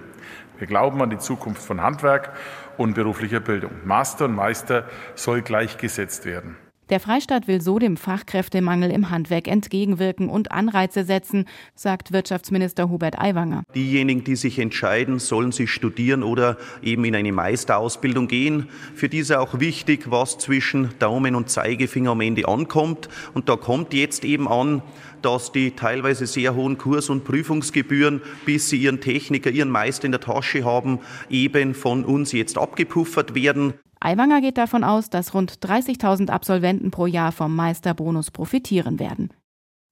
Wir 0.59 0.67
glauben 0.67 1.01
an 1.03 1.11
die 1.11 1.19
Zukunft 1.19 1.63
von 1.63 1.81
Handwerk 1.81 2.33
und 2.77 2.95
beruflicher 2.95 3.41
Bildung. 3.41 3.73
Master 3.85 4.27
und 4.27 4.35
Meister 4.35 4.85
soll 5.15 5.43
gleichgesetzt 5.43 6.25
werden. 6.25 6.57
Der 6.93 7.01
Freistaat 7.01 7.49
will 7.49 7.63
so 7.63 7.79
dem 7.79 7.97
Fachkräftemangel 7.97 8.91
im 8.91 9.09
Handwerk 9.09 9.49
entgegenwirken 9.49 10.29
und 10.29 10.53
Anreize 10.53 11.05
setzen, 11.05 11.47
sagt 11.75 12.13
Wirtschaftsminister 12.13 12.91
Hubert 12.91 13.19
Aiwanger. 13.19 13.63
Diejenigen, 13.75 14.25
die 14.25 14.37
sich 14.37 14.59
entscheiden, 14.59 15.19
sollen 15.19 15.53
sie 15.53 15.67
studieren 15.67 16.23
oder 16.23 16.59
eben 16.83 17.07
in 17.07 17.15
eine 17.15 17.33
Meisterausbildung 17.33 18.29
gehen. 18.29 18.69
Für 18.95 19.09
diese 19.09 19.41
auch 19.41 19.59
wichtig, 19.59 20.11
was 20.11 20.37
zwischen 20.37 20.91
Daumen 20.99 21.35
und 21.35 21.49
Zeigefinger 21.49 22.11
am 22.11 22.21
Ende 22.21 22.47
ankommt. 22.47 23.09
Und 23.33 23.49
da 23.49 23.57
kommt 23.57 23.95
jetzt 23.95 24.27
eben 24.27 24.47
an, 24.47 24.83
dass 25.23 25.51
die 25.51 25.71
teilweise 25.71 26.27
sehr 26.27 26.55
hohen 26.55 26.77
Kurs- 26.77 27.09
und 27.09 27.25
Prüfungsgebühren, 27.25 28.21
bis 28.45 28.69
sie 28.69 28.77
ihren 28.77 29.01
Techniker, 29.01 29.49
ihren 29.49 29.71
Meister 29.71 30.05
in 30.05 30.13
der 30.13 30.21
Tasche 30.21 30.63
haben, 30.67 30.99
eben 31.31 31.73
von 31.73 32.05
uns 32.05 32.33
jetzt 32.33 32.59
abgepuffert 32.59 33.35
werden. 33.35 33.73
Aiwanger 34.05 34.41
geht 34.41 34.59
davon 34.59 34.85
aus, 34.85 35.11
dass 35.11 35.35
rund 35.35 35.59
30.000 35.59 36.31
Absolventen 36.31 36.91
pro 36.91 37.07
Jahr 37.07 37.33
vom 37.33 37.55
Meisterbonus 37.55 38.31
profitieren 38.31 38.99
werden. 38.99 39.33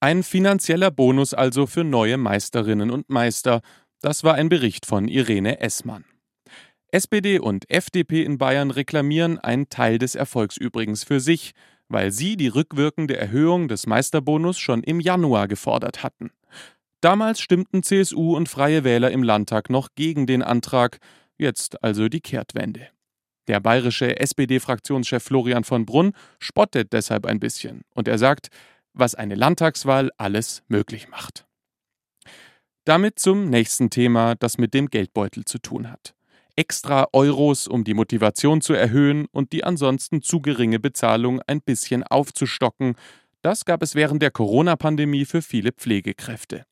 Ein 0.00 0.22
finanzieller 0.22 0.90
Bonus 0.90 1.34
also 1.34 1.66
für 1.66 1.84
neue 1.84 2.16
Meisterinnen 2.16 2.90
und 2.90 3.10
Meister. 3.10 3.60
Das 4.00 4.24
war 4.24 4.34
ein 4.34 4.48
Bericht 4.48 4.86
von 4.86 5.08
Irene 5.08 5.60
Essmann. 5.60 6.04
SPD 6.90 7.38
und 7.38 7.70
FDP 7.70 8.24
in 8.24 8.38
Bayern 8.38 8.70
reklamieren 8.70 9.38
einen 9.38 9.68
Teil 9.68 9.98
des 9.98 10.14
Erfolgs 10.14 10.56
übrigens 10.56 11.04
für 11.04 11.20
sich, 11.20 11.52
weil 11.88 12.10
sie 12.10 12.36
die 12.36 12.48
rückwirkende 12.48 13.16
Erhöhung 13.16 13.68
des 13.68 13.86
Meisterbonus 13.86 14.58
schon 14.58 14.82
im 14.82 15.00
Januar 15.00 15.46
gefordert 15.46 16.02
hatten. 16.02 16.30
Damals 17.00 17.40
stimmten 17.40 17.82
CSU 17.82 18.36
und 18.36 18.48
Freie 18.48 18.84
Wähler 18.84 19.10
im 19.10 19.22
Landtag 19.22 19.70
noch 19.70 19.88
gegen 19.94 20.26
den 20.26 20.42
Antrag, 20.42 20.98
jetzt 21.38 21.82
also 21.84 22.08
die 22.08 22.20
Kehrtwende. 22.20 22.88
Der 23.50 23.59
bayerische 23.59 24.21
SPD-Fraktionschef 24.21 25.25
Florian 25.25 25.64
von 25.64 25.85
Brunn 25.85 26.12
spottet 26.38 26.92
deshalb 26.92 27.26
ein 27.26 27.40
bisschen 27.40 27.80
und 27.97 28.07
er 28.07 28.16
sagt, 28.16 28.49
was 28.92 29.16
eine 29.16 29.35
Landtagswahl 29.35 30.12
alles 30.19 30.62
möglich 30.69 31.09
macht. 31.09 31.49
Damit 32.85 33.19
zum 33.19 33.50
nächsten 33.50 33.90
Thema, 33.90 34.37
das 34.37 34.57
mit 34.57 34.73
dem 34.73 34.87
Geldbeutel 34.87 35.47
zu 35.47 35.59
tun 35.59 35.90
hat. 35.90 36.14
Extra 36.54 37.09
Euros, 37.12 37.66
um 37.66 37.83
die 37.83 37.95
Motivation 37.95 38.61
zu 38.61 38.73
erhöhen 38.73 39.26
und 39.33 39.52
die 39.52 39.64
ansonsten 39.64 40.23
zu 40.23 40.40
geringe 40.40 40.78
Bezahlung 40.78 41.42
ein 41.49 41.61
bisschen 41.61 42.04
aufzustocken, 42.04 42.95
das 43.42 43.64
gab 43.64 43.83
es 43.83 43.97
während 43.97 44.23
der 44.23 44.30
Corona-Pandemie 44.30 45.25
für 45.25 45.42
viele 45.42 45.73
Pflegekräfte. 45.73 46.66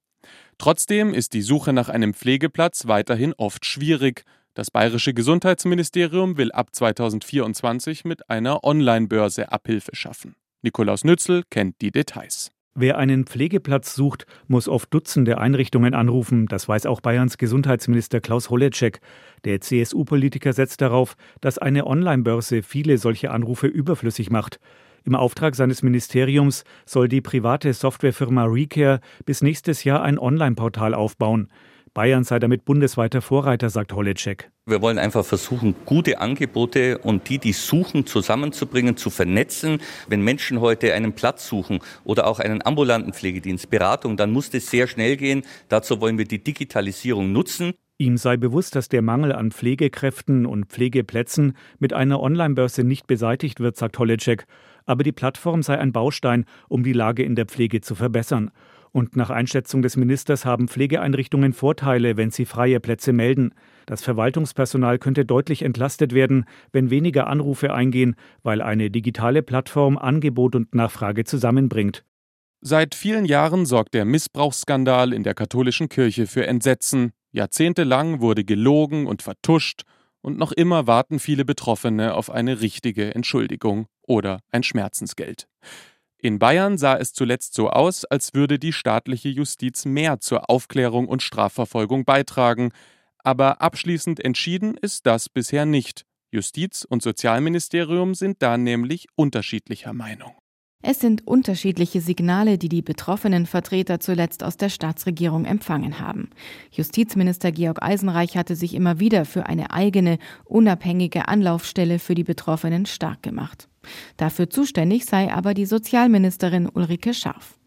Trotzdem 0.58 1.12
ist 1.12 1.32
die 1.32 1.42
Suche 1.42 1.72
nach 1.72 1.88
einem 1.88 2.14
Pflegeplatz 2.14 2.86
weiterhin 2.86 3.34
oft 3.36 3.66
schwierig, 3.66 4.24
das 4.58 4.72
bayerische 4.72 5.14
Gesundheitsministerium 5.14 6.36
will 6.36 6.50
ab 6.50 6.74
2024 6.74 8.04
mit 8.04 8.28
einer 8.28 8.64
Online-Börse 8.64 9.52
Abhilfe 9.52 9.94
schaffen. 9.94 10.34
Nikolaus 10.62 11.04
Nützel 11.04 11.44
kennt 11.48 11.80
die 11.80 11.92
Details. 11.92 12.50
Wer 12.74 12.98
einen 12.98 13.24
Pflegeplatz 13.24 13.94
sucht, 13.94 14.26
muss 14.48 14.68
oft 14.68 14.92
Dutzende 14.92 15.38
Einrichtungen 15.38 15.94
anrufen. 15.94 16.46
Das 16.46 16.68
weiß 16.68 16.86
auch 16.86 17.00
Bayerns 17.00 17.38
Gesundheitsminister 17.38 18.20
Klaus 18.20 18.50
Holleczek. 18.50 18.98
Der 19.44 19.60
CSU-Politiker 19.60 20.52
setzt 20.52 20.80
darauf, 20.80 21.14
dass 21.40 21.58
eine 21.58 21.86
Online-Börse 21.86 22.64
viele 22.64 22.98
solche 22.98 23.30
Anrufe 23.30 23.68
überflüssig 23.68 24.30
macht. 24.30 24.58
Im 25.04 25.14
Auftrag 25.14 25.54
seines 25.54 25.84
Ministeriums 25.84 26.64
soll 26.84 27.06
die 27.06 27.20
private 27.20 27.72
Softwarefirma 27.72 28.46
Recare 28.46 28.98
bis 29.24 29.40
nächstes 29.40 29.84
Jahr 29.84 30.02
ein 30.02 30.18
Online-Portal 30.18 30.94
aufbauen. 30.94 31.48
Bayern 31.94 32.24
sei 32.24 32.38
damit 32.38 32.64
bundesweiter 32.64 33.20
Vorreiter, 33.22 33.70
sagt 33.70 33.92
Holleczek. 33.92 34.50
Wir 34.66 34.82
wollen 34.82 34.98
einfach 34.98 35.24
versuchen, 35.24 35.74
gute 35.84 36.20
Angebote 36.20 36.98
und 36.98 37.28
die, 37.28 37.38
die 37.38 37.52
suchen, 37.52 38.06
zusammenzubringen, 38.06 38.96
zu 38.96 39.10
vernetzen. 39.10 39.80
Wenn 40.08 40.22
Menschen 40.22 40.60
heute 40.60 40.92
einen 40.94 41.14
Platz 41.14 41.48
suchen 41.48 41.80
oder 42.04 42.26
auch 42.26 42.38
einen 42.38 42.64
ambulanten 42.64 43.12
Pflegedienst, 43.12 43.70
Beratung, 43.70 44.16
dann 44.16 44.30
muss 44.30 44.50
das 44.50 44.66
sehr 44.66 44.86
schnell 44.86 45.16
gehen. 45.16 45.42
Dazu 45.68 46.00
wollen 46.00 46.18
wir 46.18 46.26
die 46.26 46.42
Digitalisierung 46.42 47.32
nutzen. 47.32 47.74
Ihm 48.00 48.16
sei 48.16 48.36
bewusst, 48.36 48.76
dass 48.76 48.88
der 48.88 49.02
Mangel 49.02 49.32
an 49.32 49.50
Pflegekräften 49.50 50.46
und 50.46 50.66
Pflegeplätzen 50.66 51.56
mit 51.80 51.92
einer 51.92 52.20
Online-Börse 52.20 52.84
nicht 52.84 53.08
beseitigt 53.08 53.58
wird, 53.58 53.76
sagt 53.76 53.98
Holleczek. 53.98 54.46
Aber 54.86 55.02
die 55.02 55.12
Plattform 55.12 55.62
sei 55.62 55.78
ein 55.78 55.90
Baustein, 55.90 56.44
um 56.68 56.84
die 56.84 56.92
Lage 56.92 57.24
in 57.24 57.34
der 57.34 57.46
Pflege 57.46 57.80
zu 57.80 57.96
verbessern. 57.96 58.52
Und 58.92 59.16
nach 59.16 59.30
Einschätzung 59.30 59.82
des 59.82 59.96
Ministers 59.96 60.44
haben 60.44 60.68
Pflegeeinrichtungen 60.68 61.52
Vorteile, 61.52 62.16
wenn 62.16 62.30
sie 62.30 62.44
freie 62.44 62.80
Plätze 62.80 63.12
melden. 63.12 63.54
Das 63.86 64.02
Verwaltungspersonal 64.02 64.98
könnte 64.98 65.24
deutlich 65.24 65.62
entlastet 65.62 66.14
werden, 66.14 66.44
wenn 66.72 66.90
weniger 66.90 67.26
Anrufe 67.26 67.74
eingehen, 67.74 68.16
weil 68.42 68.62
eine 68.62 68.90
digitale 68.90 69.42
Plattform 69.42 69.98
Angebot 69.98 70.54
und 70.54 70.74
Nachfrage 70.74 71.24
zusammenbringt. 71.24 72.04
Seit 72.60 72.94
vielen 72.94 73.24
Jahren 73.24 73.66
sorgt 73.66 73.94
der 73.94 74.04
Missbrauchsskandal 74.04 75.12
in 75.12 75.22
der 75.22 75.34
katholischen 75.34 75.88
Kirche 75.88 76.26
für 76.26 76.46
Entsetzen. 76.46 77.12
Jahrzehntelang 77.30 78.20
wurde 78.20 78.44
gelogen 78.44 79.06
und 79.06 79.22
vertuscht, 79.22 79.82
und 80.20 80.38
noch 80.38 80.52
immer 80.52 80.86
warten 80.86 81.20
viele 81.20 81.44
Betroffene 81.44 82.14
auf 82.14 82.30
eine 82.30 82.60
richtige 82.60 83.14
Entschuldigung 83.14 83.86
oder 84.02 84.40
ein 84.50 84.62
Schmerzensgeld. 84.62 85.46
In 86.20 86.40
Bayern 86.40 86.78
sah 86.78 86.96
es 86.96 87.12
zuletzt 87.12 87.54
so 87.54 87.70
aus, 87.70 88.04
als 88.04 88.34
würde 88.34 88.58
die 88.58 88.72
staatliche 88.72 89.28
Justiz 89.28 89.84
mehr 89.84 90.18
zur 90.18 90.50
Aufklärung 90.50 91.06
und 91.06 91.22
Strafverfolgung 91.22 92.04
beitragen, 92.04 92.72
aber 93.18 93.62
abschließend 93.62 94.24
entschieden 94.24 94.76
ist 94.76 95.06
das 95.06 95.28
bisher 95.28 95.64
nicht. 95.64 96.06
Justiz 96.32 96.84
und 96.84 97.02
Sozialministerium 97.02 98.14
sind 98.14 98.42
da 98.42 98.58
nämlich 98.58 99.06
unterschiedlicher 99.14 99.92
Meinung. 99.92 100.32
Es 100.80 101.00
sind 101.00 101.26
unterschiedliche 101.26 102.00
Signale, 102.00 102.56
die 102.56 102.68
die 102.68 102.82
betroffenen 102.82 103.46
Vertreter 103.46 103.98
zuletzt 103.98 104.44
aus 104.44 104.56
der 104.56 104.68
Staatsregierung 104.68 105.44
empfangen 105.44 105.98
haben. 105.98 106.30
Justizminister 106.70 107.50
Georg 107.50 107.82
Eisenreich 107.82 108.36
hatte 108.36 108.54
sich 108.54 108.74
immer 108.74 109.00
wieder 109.00 109.24
für 109.24 109.46
eine 109.46 109.72
eigene, 109.72 110.18
unabhängige 110.44 111.26
Anlaufstelle 111.26 111.98
für 111.98 112.14
die 112.14 112.24
Betroffenen 112.24 112.86
stark 112.86 113.22
gemacht. 113.24 113.68
Dafür 114.16 114.50
zuständig 114.50 115.04
sei 115.04 115.32
aber 115.32 115.54
die 115.54 115.66
Sozialministerin 115.66 116.68
Ulrike 116.68 117.14
Scharf. 117.14 117.58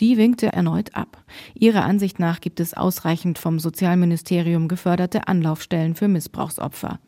Die 0.00 0.16
winkte 0.16 0.52
erneut 0.52 0.94
ab. 0.94 1.22
Ihrer 1.54 1.84
Ansicht 1.84 2.18
nach 2.18 2.40
gibt 2.40 2.60
es 2.60 2.74
ausreichend 2.74 3.38
vom 3.38 3.58
Sozialministerium 3.58 4.68
geförderte 4.68 5.28
Anlaufstellen 5.28 5.94
für 5.94 6.08
Missbrauchsopfer. 6.08 6.98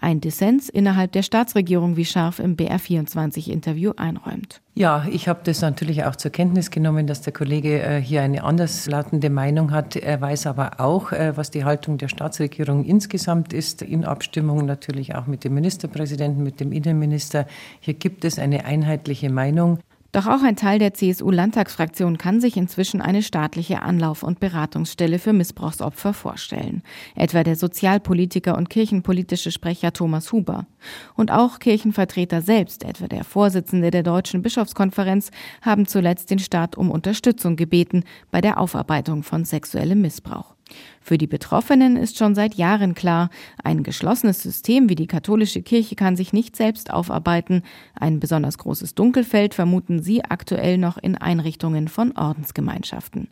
Ein 0.00 0.20
Dissens 0.20 0.68
innerhalb 0.68 1.12
der 1.12 1.22
Staatsregierung, 1.22 1.96
wie 1.96 2.04
Scharf 2.04 2.38
im 2.38 2.56
BR24-Interview 2.56 3.92
einräumt. 3.96 4.60
Ja, 4.74 5.06
ich 5.10 5.28
habe 5.28 5.40
das 5.44 5.60
natürlich 5.60 6.04
auch 6.04 6.16
zur 6.16 6.30
Kenntnis 6.30 6.70
genommen, 6.70 7.06
dass 7.06 7.20
der 7.20 7.32
Kollege 7.32 7.82
äh, 7.82 8.00
hier 8.00 8.22
eine 8.22 8.42
anderslautende 8.42 9.28
Meinung 9.28 9.70
hat. 9.70 9.96
Er 9.96 10.20
weiß 10.20 10.46
aber 10.46 10.80
auch, 10.80 11.12
äh, 11.12 11.36
was 11.36 11.50
die 11.50 11.64
Haltung 11.64 11.98
der 11.98 12.08
Staatsregierung 12.08 12.84
insgesamt 12.84 13.52
ist, 13.52 13.82
in 13.82 14.04
Abstimmung 14.04 14.64
natürlich 14.64 15.14
auch 15.14 15.26
mit 15.26 15.44
dem 15.44 15.54
Ministerpräsidenten, 15.54 16.42
mit 16.42 16.58
dem 16.58 16.72
Innenminister. 16.72 17.46
Hier 17.80 17.94
gibt 17.94 18.24
es 18.24 18.38
eine 18.38 18.64
einheitliche 18.64 19.30
Meinung. 19.30 19.78
Doch 20.12 20.26
auch 20.26 20.42
ein 20.42 20.56
Teil 20.56 20.78
der 20.78 20.92
CSU-Landtagsfraktion 20.92 22.18
kann 22.18 22.42
sich 22.42 22.58
inzwischen 22.58 23.00
eine 23.00 23.22
staatliche 23.22 23.80
Anlauf- 23.80 24.22
und 24.22 24.40
Beratungsstelle 24.40 25.18
für 25.18 25.32
Missbrauchsopfer 25.32 26.12
vorstellen. 26.12 26.82
Etwa 27.14 27.42
der 27.42 27.56
Sozialpolitiker 27.56 28.58
und 28.58 28.68
kirchenpolitische 28.68 29.50
Sprecher 29.50 29.94
Thomas 29.94 30.30
Huber. 30.30 30.66
Und 31.14 31.30
auch 31.30 31.60
Kirchenvertreter 31.60 32.42
selbst, 32.42 32.84
etwa 32.84 33.08
der 33.08 33.24
Vorsitzende 33.24 33.90
der 33.90 34.02
Deutschen 34.02 34.42
Bischofskonferenz, 34.42 35.30
haben 35.62 35.86
zuletzt 35.86 36.30
den 36.30 36.40
Staat 36.40 36.76
um 36.76 36.90
Unterstützung 36.90 37.56
gebeten 37.56 38.04
bei 38.30 38.42
der 38.42 38.58
Aufarbeitung 38.58 39.22
von 39.22 39.46
sexuellem 39.46 40.02
Missbrauch. 40.02 40.54
Für 41.00 41.18
die 41.18 41.26
Betroffenen 41.26 41.96
ist 41.96 42.18
schon 42.18 42.34
seit 42.34 42.54
Jahren 42.54 42.94
klar, 42.94 43.30
ein 43.62 43.82
geschlossenes 43.82 44.42
System 44.42 44.88
wie 44.88 44.94
die 44.94 45.06
katholische 45.06 45.62
Kirche 45.62 45.96
kann 45.96 46.16
sich 46.16 46.32
nicht 46.32 46.56
selbst 46.56 46.90
aufarbeiten. 46.90 47.62
Ein 47.94 48.20
besonders 48.20 48.58
großes 48.58 48.94
Dunkelfeld 48.94 49.54
vermuten 49.54 50.02
sie 50.02 50.24
aktuell 50.24 50.78
noch 50.78 50.98
in 50.98 51.16
Einrichtungen 51.16 51.88
von 51.88 52.16
Ordensgemeinschaften. 52.16 53.28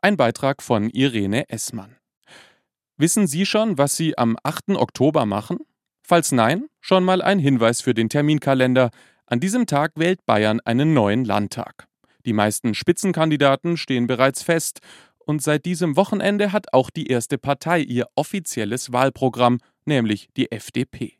Ein 0.00 0.16
Beitrag 0.16 0.62
von 0.62 0.90
Irene 0.90 1.48
Essmann. 1.48 1.96
Wissen 2.96 3.26
Sie 3.26 3.46
schon, 3.46 3.78
was 3.78 3.96
Sie 3.96 4.18
am 4.18 4.36
8. 4.42 4.70
Oktober 4.70 5.26
machen? 5.26 5.58
Falls 6.02 6.32
nein, 6.32 6.66
schon 6.80 7.04
mal 7.04 7.22
ein 7.22 7.38
Hinweis 7.38 7.80
für 7.80 7.94
den 7.94 8.08
Terminkalender. 8.08 8.90
An 9.26 9.40
diesem 9.40 9.66
Tag 9.66 9.92
wählt 9.96 10.26
Bayern 10.26 10.60
einen 10.60 10.92
neuen 10.92 11.24
Landtag. 11.24 11.86
Die 12.24 12.32
meisten 12.32 12.74
Spitzenkandidaten 12.74 13.76
stehen 13.76 14.06
bereits 14.06 14.42
fest 14.42 14.80
und 15.26 15.42
seit 15.42 15.64
diesem 15.64 15.96
Wochenende 15.96 16.52
hat 16.52 16.72
auch 16.72 16.90
die 16.90 17.06
erste 17.06 17.38
Partei 17.38 17.80
ihr 17.80 18.06
offizielles 18.14 18.92
Wahlprogramm, 18.92 19.58
nämlich 19.84 20.28
die 20.36 20.50
FDP. 20.50 21.18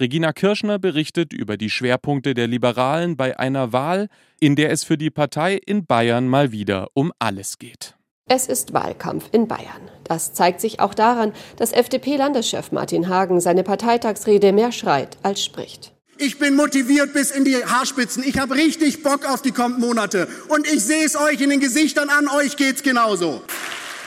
Regina 0.00 0.32
Kirschner 0.32 0.78
berichtet 0.78 1.32
über 1.32 1.58
die 1.58 1.68
Schwerpunkte 1.68 2.32
der 2.32 2.46
Liberalen 2.46 3.16
bei 3.16 3.38
einer 3.38 3.72
Wahl, 3.72 4.08
in 4.40 4.56
der 4.56 4.70
es 4.70 4.82
für 4.82 4.96
die 4.96 5.10
Partei 5.10 5.56
in 5.56 5.84
Bayern 5.84 6.26
mal 6.26 6.52
wieder 6.52 6.88
um 6.94 7.12
alles 7.18 7.58
geht. 7.58 7.96
Es 8.26 8.46
ist 8.46 8.72
Wahlkampf 8.72 9.28
in 9.32 9.48
Bayern. 9.48 9.90
Das 10.04 10.32
zeigt 10.32 10.60
sich 10.60 10.80
auch 10.80 10.94
daran, 10.94 11.32
dass 11.56 11.72
FDP-Landeschef 11.72 12.72
Martin 12.72 13.08
Hagen 13.08 13.40
seine 13.40 13.62
Parteitagsrede 13.62 14.52
mehr 14.52 14.72
schreit 14.72 15.18
als 15.22 15.44
spricht. 15.44 15.92
Ich 16.22 16.38
bin 16.38 16.54
motiviert 16.54 17.14
bis 17.14 17.30
in 17.30 17.46
die 17.46 17.64
Haarspitzen. 17.64 18.22
Ich 18.22 18.38
habe 18.38 18.54
richtig 18.54 19.02
Bock 19.02 19.26
auf 19.26 19.40
die 19.40 19.52
kommenden 19.52 19.80
Monate. 19.80 20.28
Und 20.48 20.70
ich 20.70 20.84
sehe 20.84 21.06
es 21.06 21.16
euch 21.16 21.40
in 21.40 21.48
den 21.48 21.60
Gesichtern 21.60 22.10
an, 22.10 22.28
euch 22.28 22.58
geht's 22.58 22.82
genauso. 22.82 23.40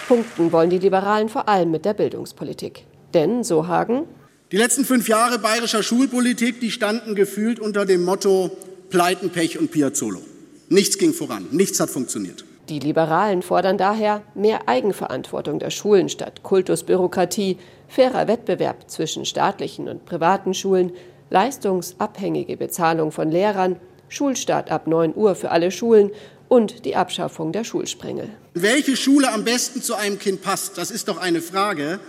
Punkten 0.07 0.51
wollen 0.51 0.69
die 0.69 0.77
Liberalen 0.77 1.27
vor 1.27 1.49
allem 1.49 1.71
mit 1.71 1.85
der 1.85 1.95
Bildungspolitik. 1.95 2.85
Denn, 3.15 3.43
so 3.43 3.67
Hagen, 3.67 4.03
die 4.51 4.57
letzten 4.57 4.85
fünf 4.85 5.07
Jahre 5.07 5.39
bayerischer 5.39 5.81
Schulpolitik, 5.81 6.59
die 6.59 6.69
standen 6.69 7.15
gefühlt 7.15 7.59
unter 7.59 7.83
dem 7.87 8.03
Motto 8.03 8.51
Pleiten, 8.91 9.31
Pech 9.31 9.57
und 9.57 9.71
Piazzolo. 9.71 10.21
Nichts 10.69 10.99
ging 10.99 11.13
voran, 11.13 11.47
nichts 11.49 11.79
hat 11.79 11.89
funktioniert. 11.89 12.45
Die 12.69 12.77
Liberalen 12.77 13.41
fordern 13.41 13.79
daher 13.79 14.21
mehr 14.35 14.69
Eigenverantwortung 14.69 15.57
der 15.57 15.71
Schulen 15.71 16.09
statt 16.09 16.43
Kultusbürokratie, 16.43 17.57
fairer 17.87 18.27
Wettbewerb 18.27 18.89
zwischen 18.91 19.25
staatlichen 19.25 19.89
und 19.89 20.05
privaten 20.05 20.53
Schulen, 20.53 20.91
leistungsabhängige 21.29 22.57
Bezahlung 22.57 23.11
von 23.11 23.31
Lehrern, 23.31 23.77
Schulstart 24.09 24.71
ab 24.71 24.87
9 24.87 25.15
Uhr 25.15 25.35
für 25.35 25.51
alle 25.51 25.71
Schulen 25.71 26.11
und 26.47 26.85
die 26.85 26.95
Abschaffung 26.95 27.51
der 27.51 27.63
Schulsprengel. 27.63 28.29
Welche 28.53 28.95
Schule 28.95 29.31
am 29.31 29.43
besten 29.43 29.81
zu 29.81 29.95
einem 29.95 30.19
Kind 30.19 30.41
passt, 30.41 30.77
das 30.77 30.91
ist 30.91 31.07
doch 31.07 31.17
eine 31.17 31.41
Frage, 31.41 31.99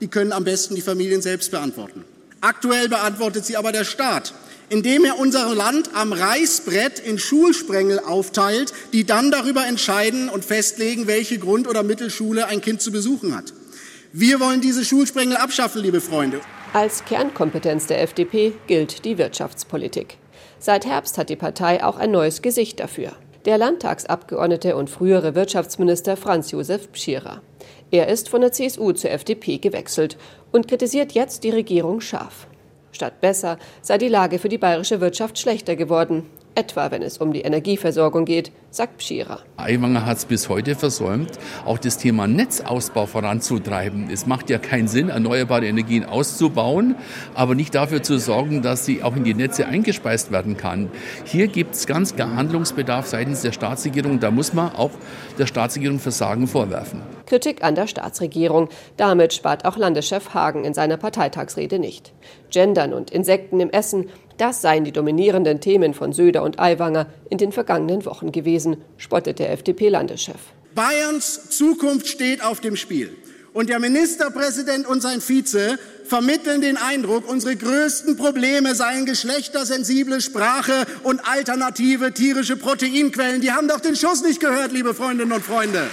die 0.00 0.08
können 0.08 0.32
am 0.32 0.44
besten 0.44 0.74
die 0.74 0.82
Familien 0.82 1.22
selbst 1.22 1.50
beantworten. 1.50 2.04
Aktuell 2.40 2.88
beantwortet 2.88 3.46
sie 3.46 3.56
aber 3.56 3.72
der 3.72 3.84
Staat, 3.84 4.34
indem 4.68 5.04
er 5.04 5.18
unser 5.18 5.54
Land 5.54 5.90
am 5.94 6.12
Reißbrett 6.12 6.98
in 6.98 7.18
Schulsprengel 7.18 8.00
aufteilt, 8.00 8.72
die 8.92 9.04
dann 9.04 9.30
darüber 9.30 9.66
entscheiden 9.66 10.28
und 10.28 10.44
festlegen, 10.44 11.06
welche 11.06 11.38
Grund- 11.38 11.66
oder 11.66 11.82
Mittelschule 11.82 12.46
ein 12.46 12.60
Kind 12.60 12.82
zu 12.82 12.92
besuchen 12.92 13.34
hat. 13.34 13.54
Wir 14.12 14.40
wollen 14.40 14.60
diese 14.60 14.84
Schulsprengel 14.84 15.36
abschaffen, 15.36 15.82
liebe 15.82 16.00
Freunde. 16.00 16.40
Als 16.74 17.06
Kernkompetenz 17.06 17.86
der 17.86 18.02
FDP 18.02 18.52
gilt 18.66 19.06
die 19.06 19.16
Wirtschaftspolitik. 19.16 20.18
Seit 20.58 20.84
Herbst 20.84 21.16
hat 21.16 21.30
die 21.30 21.36
Partei 21.36 21.82
auch 21.82 21.96
ein 21.96 22.10
neues 22.10 22.42
Gesicht 22.42 22.78
dafür. 22.78 23.12
Der 23.46 23.56
Landtagsabgeordnete 23.56 24.76
und 24.76 24.90
frühere 24.90 25.34
Wirtschaftsminister 25.34 26.18
Franz 26.18 26.50
Josef 26.50 26.92
Pschirer. 26.92 27.40
Er 27.90 28.08
ist 28.08 28.28
von 28.28 28.42
der 28.42 28.52
CSU 28.52 28.92
zur 28.92 29.10
FDP 29.12 29.56
gewechselt 29.56 30.18
und 30.52 30.68
kritisiert 30.68 31.12
jetzt 31.12 31.42
die 31.42 31.50
Regierung 31.50 32.02
scharf. 32.02 32.46
Statt 32.92 33.22
besser 33.22 33.58
sei 33.80 33.96
die 33.96 34.08
Lage 34.08 34.38
für 34.38 34.50
die 34.50 34.58
bayerische 34.58 35.00
Wirtschaft 35.00 35.38
schlechter 35.38 35.74
geworden. 35.74 36.28
Etwa 36.58 36.90
wenn 36.90 37.02
es 37.02 37.18
um 37.18 37.32
die 37.32 37.42
Energieversorgung 37.42 38.24
geht, 38.24 38.50
sagt 38.70 38.98
Pschira. 38.98 39.38
Aiwanger 39.56 40.04
hat 40.04 40.18
es 40.18 40.24
bis 40.24 40.48
heute 40.48 40.74
versäumt, 40.74 41.30
auch 41.64 41.78
das 41.78 41.98
Thema 41.98 42.26
Netzausbau 42.26 43.06
voranzutreiben. 43.06 44.10
Es 44.10 44.26
macht 44.26 44.50
ja 44.50 44.58
keinen 44.58 44.88
Sinn, 44.88 45.08
erneuerbare 45.08 45.66
Energien 45.66 46.04
auszubauen, 46.04 46.96
aber 47.34 47.54
nicht 47.54 47.76
dafür 47.76 48.02
zu 48.02 48.18
sorgen, 48.18 48.60
dass 48.60 48.84
sie 48.84 49.04
auch 49.04 49.14
in 49.14 49.22
die 49.22 49.34
Netze 49.34 49.66
eingespeist 49.66 50.32
werden 50.32 50.56
kann. 50.56 50.90
Hier 51.24 51.46
gibt 51.46 51.76
es 51.76 51.86
ganz 51.86 52.16
klar 52.16 52.34
Handlungsbedarf 52.34 53.06
seitens 53.06 53.42
der 53.42 53.52
Staatsregierung. 53.52 54.18
Da 54.18 54.32
muss 54.32 54.52
man 54.52 54.74
auch 54.74 54.90
der 55.38 55.46
Staatsregierung 55.46 56.00
Versagen 56.00 56.48
vorwerfen. 56.48 57.02
Kritik 57.26 57.62
an 57.62 57.76
der 57.76 57.86
Staatsregierung. 57.86 58.68
Damit 58.96 59.32
spart 59.32 59.64
auch 59.64 59.76
Landeschef 59.76 60.34
Hagen 60.34 60.64
in 60.64 60.74
seiner 60.74 60.96
Parteitagsrede 60.96 61.78
nicht. 61.78 62.12
Gendern 62.50 62.92
und 62.92 63.10
Insekten 63.10 63.60
im 63.60 63.70
Essen, 63.70 64.08
das 64.38 64.62
seien 64.62 64.84
die 64.84 64.92
dominierenden 64.92 65.60
Themen 65.60 65.94
von 65.94 66.12
Söder 66.12 66.42
und 66.42 66.58
Aiwanger 66.58 67.06
in 67.28 67.38
den 67.38 67.52
vergangenen 67.52 68.04
Wochen 68.04 68.32
gewesen, 68.32 68.78
spottet 68.96 69.38
der 69.38 69.52
FDP-Landeschef. 69.52 70.40
Bayerns 70.74 71.50
Zukunft 71.50 72.06
steht 72.06 72.42
auf 72.42 72.60
dem 72.60 72.76
Spiel. 72.76 73.16
Und 73.52 73.68
der 73.68 73.80
Ministerpräsident 73.80 74.86
und 74.86 75.00
sein 75.00 75.20
Vize 75.20 75.78
vermitteln 76.04 76.60
den 76.60 76.76
Eindruck, 76.76 77.28
unsere 77.28 77.56
größten 77.56 78.16
Probleme 78.16 78.74
seien 78.74 79.04
geschlechtersensible 79.04 80.20
Sprache 80.20 80.86
und 81.02 81.20
alternative 81.28 82.14
tierische 82.14 82.56
Proteinquellen. 82.56 83.40
Die 83.40 83.50
haben 83.50 83.66
doch 83.66 83.80
den 83.80 83.96
Schuss 83.96 84.22
nicht 84.22 84.38
gehört, 84.38 84.72
liebe 84.72 84.94
Freundinnen 84.94 85.32
und 85.32 85.44
Freunde. 85.44 85.88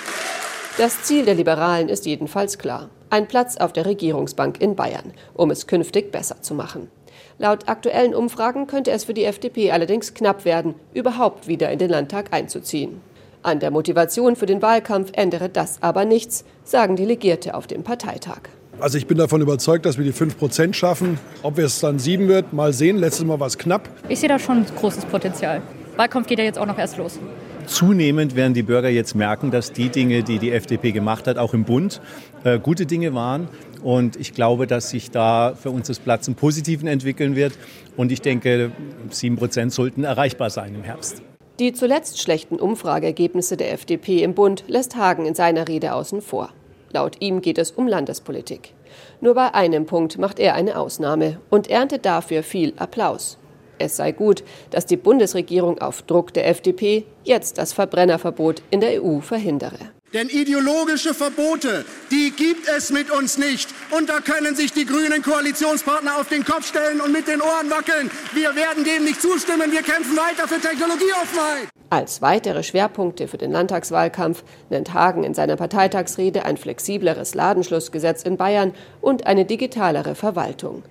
Das 0.77 1.01
Ziel 1.03 1.25
der 1.25 1.35
Liberalen 1.35 1.89
ist 1.89 2.05
jedenfalls 2.05 2.57
klar. 2.57 2.89
Ein 3.09 3.27
Platz 3.27 3.57
auf 3.57 3.73
der 3.73 3.85
Regierungsbank 3.85 4.61
in 4.61 4.75
Bayern, 4.75 5.13
um 5.33 5.49
es 5.49 5.67
künftig 5.67 6.11
besser 6.11 6.41
zu 6.41 6.53
machen. 6.53 6.91
Laut 7.37 7.67
aktuellen 7.67 8.15
Umfragen 8.15 8.65
könnte 8.65 8.91
es 8.91 9.03
für 9.03 9.13
die 9.13 9.25
FDP 9.25 9.71
allerdings 9.71 10.13
knapp 10.13 10.45
werden, 10.45 10.73
überhaupt 10.93 11.49
wieder 11.49 11.69
in 11.69 11.79
den 11.79 11.89
Landtag 11.89 12.31
einzuziehen. 12.31 13.01
An 13.43 13.59
der 13.59 13.71
Motivation 13.71 14.37
für 14.37 14.45
den 14.45 14.61
Wahlkampf 14.61 15.11
ändere 15.13 15.49
das 15.49 15.83
aber 15.83 16.05
nichts, 16.05 16.45
sagen 16.63 16.95
Delegierte 16.95 17.53
auf 17.53 17.67
dem 17.67 17.83
Parteitag. 17.83 18.39
Also 18.79 18.97
ich 18.97 19.05
bin 19.05 19.17
davon 19.17 19.41
überzeugt, 19.41 19.85
dass 19.85 19.97
wir 19.97 20.05
die 20.05 20.13
5% 20.13 20.73
schaffen. 20.73 21.19
Ob 21.43 21.57
wir 21.57 21.65
es 21.65 21.79
dann 21.81 21.99
7 21.99 22.27
wird, 22.29 22.53
mal 22.53 22.71
sehen. 22.71 22.97
Letztes 22.97 23.25
Mal 23.25 23.39
war 23.39 23.47
es 23.47 23.57
knapp. 23.57 23.89
Ich 24.07 24.19
sehe 24.21 24.29
da 24.29 24.39
schon 24.39 24.65
großes 24.79 25.05
Potenzial. 25.05 25.61
Wahlkampf 25.97 26.27
geht 26.27 26.39
ja 26.39 26.45
jetzt 26.45 26.57
auch 26.57 26.65
noch 26.65 26.77
erst 26.77 26.97
los. 26.97 27.19
Zunehmend 27.67 28.35
werden 28.35 28.53
die 28.53 28.63
Bürger 28.63 28.89
jetzt 28.89 29.15
merken, 29.15 29.51
dass 29.51 29.71
die 29.71 29.89
Dinge, 29.89 30.23
die 30.23 30.39
die 30.39 30.51
FDP 30.51 30.91
gemacht 30.91 31.27
hat, 31.27 31.37
auch 31.37 31.53
im 31.53 31.63
Bund, 31.63 32.01
äh, 32.43 32.59
gute 32.59 32.85
Dinge 32.85 33.13
waren. 33.13 33.47
Und 33.83 34.15
ich 34.15 34.33
glaube, 34.33 34.67
dass 34.67 34.89
sich 34.89 35.11
da 35.11 35.53
für 35.55 35.69
uns 35.69 35.87
das 35.87 35.99
Platz 35.99 36.27
im 36.27 36.35
Positiven 36.35 36.87
entwickeln 36.87 37.35
wird. 37.35 37.53
Und 37.97 38.11
ich 38.11 38.21
denke, 38.21 38.71
sieben 39.09 39.35
Prozent 39.35 39.73
sollten 39.73 40.03
erreichbar 40.03 40.49
sein 40.49 40.73
im 40.75 40.83
Herbst. 40.83 41.21
Die 41.59 41.71
zuletzt 41.71 42.21
schlechten 42.21 42.57
Umfrageergebnisse 42.57 43.55
der 43.57 43.71
FDP 43.71 44.23
im 44.23 44.33
Bund 44.33 44.63
lässt 44.67 44.95
Hagen 44.95 45.25
in 45.25 45.35
seiner 45.35 45.67
Rede 45.67 45.93
außen 45.93 46.21
vor. 46.21 46.49
Laut 46.91 47.17
ihm 47.21 47.41
geht 47.41 47.57
es 47.57 47.71
um 47.71 47.87
Landespolitik. 47.87 48.73
Nur 49.21 49.35
bei 49.35 49.53
einem 49.53 49.85
Punkt 49.85 50.17
macht 50.17 50.39
er 50.39 50.55
eine 50.55 50.77
Ausnahme 50.77 51.39
und 51.49 51.69
erntet 51.69 52.05
dafür 52.05 52.43
viel 52.43 52.73
Applaus. 52.77 53.37
Es 53.77 53.97
sei 53.97 54.11
gut, 54.11 54.43
dass 54.71 54.85
die 54.85 54.97
Bundesregierung 54.97 55.79
auf 55.79 56.01
Druck 56.01 56.33
der 56.33 56.47
FDP 56.47 57.05
jetzt 57.23 57.57
das 57.57 57.73
Verbrennerverbot 57.73 58.61
in 58.69 58.81
der 58.81 59.03
EU 59.03 59.19
verhindere. 59.19 59.79
Denn 60.13 60.29
ideologische 60.29 61.13
Verbote, 61.13 61.83
die 62.09 62.31
gibt 62.31 62.69
es 62.69 62.89
mit 62.89 63.11
uns 63.11 63.37
nicht. 63.37 63.67
Und 63.91 64.07
da 64.07 64.21
können 64.21 64.55
sich 64.55 64.71
die 64.71 64.85
grünen 64.85 65.21
Koalitionspartner 65.21 66.17
auf 66.17 66.29
den 66.29 66.45
Kopf 66.45 66.69
stellen 66.69 67.01
und 67.01 67.11
mit 67.11 67.27
den 67.27 67.41
Ohren 67.41 67.69
wackeln. 67.69 68.09
Wir 68.33 68.55
werden 68.55 68.85
dem 68.85 69.03
nicht 69.03 69.21
zustimmen. 69.21 69.73
Wir 69.73 69.81
kämpfen 69.81 70.15
weiter 70.15 70.47
für 70.47 70.61
Technologieoffenheit. 70.61 71.67
Als 71.89 72.21
weitere 72.21 72.63
Schwerpunkte 72.63 73.27
für 73.27 73.37
den 73.37 73.51
Landtagswahlkampf 73.51 74.43
nennt 74.69 74.93
Hagen 74.93 75.25
in 75.25 75.33
seiner 75.33 75.57
Parteitagsrede 75.57 76.45
ein 76.45 76.57
flexibleres 76.57 77.35
Ladenschlussgesetz 77.35 78.23
in 78.23 78.37
Bayern 78.37 78.73
und 79.01 79.27
eine 79.27 79.43
digitalere 79.43 80.15
Verwaltung. 80.15 80.83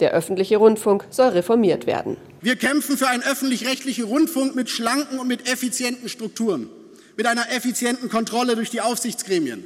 Der 0.00 0.12
öffentliche 0.12 0.56
Rundfunk 0.56 1.04
soll 1.10 1.28
reformiert 1.28 1.86
werden. 1.86 2.16
Wir 2.40 2.56
kämpfen 2.56 2.96
für 2.96 3.08
einen 3.08 3.22
öffentlich-rechtlichen 3.22 4.04
Rundfunk 4.04 4.54
mit 4.54 4.70
schlanken 4.70 5.18
und 5.18 5.28
mit 5.28 5.48
effizienten 5.48 6.08
Strukturen 6.08 6.68
mit 7.20 7.26
einer 7.26 7.52
effizienten 7.52 8.08
Kontrolle 8.08 8.56
durch 8.56 8.70
die 8.70 8.80
Aufsichtsgremien 8.80 9.62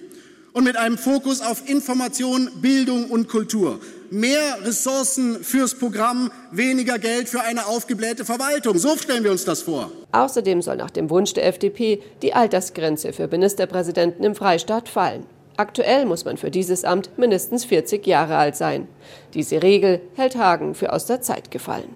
und 0.55 0.65
mit 0.65 0.77
einem 0.77 0.99
Fokus 0.99 1.41
auf 1.41 1.69
Information, 1.69 2.51
Bildung 2.61 3.11
und 3.11 3.29
Kultur. 3.29 3.79
Mehr 4.11 4.59
Ressourcen 4.65 5.45
fürs 5.45 5.75
Programm, 5.77 6.33
weniger 6.51 6.99
Geld 6.99 7.29
für 7.29 7.43
eine 7.43 7.67
aufgeblähte 7.67 8.25
Verwaltung. 8.25 8.77
So 8.77 8.97
stellen 8.97 9.23
wir 9.23 9.31
uns 9.31 9.45
das 9.45 9.63
vor. 9.63 9.93
Außerdem 10.11 10.63
soll 10.63 10.77
nach 10.77 10.91
dem 10.91 11.11
Wunsch 11.11 11.33
der 11.35 11.47
FDP 11.47 12.03
die 12.23 12.35
Altersgrenze 12.35 13.13
für 13.13 13.29
Ministerpräsidenten 13.29 14.25
im 14.25 14.35
Freistaat 14.35 14.89
fallen. 14.89 15.25
Aktuell 15.57 16.05
muss 16.05 16.25
man 16.25 16.37
für 16.37 16.51
dieses 16.51 16.85
Amt 16.85 17.17
mindestens 17.17 17.65
40 17.65 18.07
Jahre 18.07 18.37
alt 18.37 18.57
sein. 18.57 18.89
Diese 19.35 19.63
Regel 19.63 20.01
hält 20.15 20.37
Hagen 20.37 20.75
für 20.75 20.93
aus 20.93 21.07
der 21.07 21.21
Zeit 21.21 21.51
gefallen. 21.51 21.95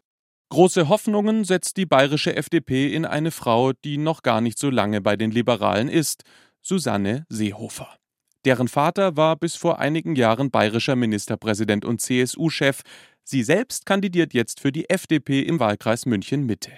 Große 0.51 0.89
Hoffnungen 0.89 1.45
setzt 1.45 1.77
die 1.77 1.85
bayerische 1.85 2.35
FDP 2.35 2.95
in 2.95 3.05
eine 3.05 3.31
Frau, 3.31 3.73
die 3.73 3.99
noch 3.99 4.23
gar 4.23 4.41
nicht 4.41 4.59
so 4.59 4.71
lange 4.71 5.01
bei 5.01 5.17
den 5.17 5.31
Liberalen 5.31 5.89
ist, 5.89 6.23
Susanne 6.63 7.27
Seehofer. 7.29 7.97
Deren 8.45 8.69
Vater 8.69 9.17
war 9.17 9.37
bis 9.37 9.57
vor 9.57 9.79
einigen 9.79 10.17
Jahren 10.17 10.51
bayerischer 10.51 10.97
Ministerpräsident 10.97 11.85
und 11.85 12.01
CSU-Chef. 12.01 12.81
Sie 13.25 13.43
selbst 13.43 13.85
kandidiert 13.85 14.33
jetzt 14.33 14.61
für 14.61 14.73
die 14.73 14.89
FDP 14.89 15.43
im 15.43 15.61
Wahlkreis 15.61 16.07
München 16.07 16.47
Mitte. 16.47 16.73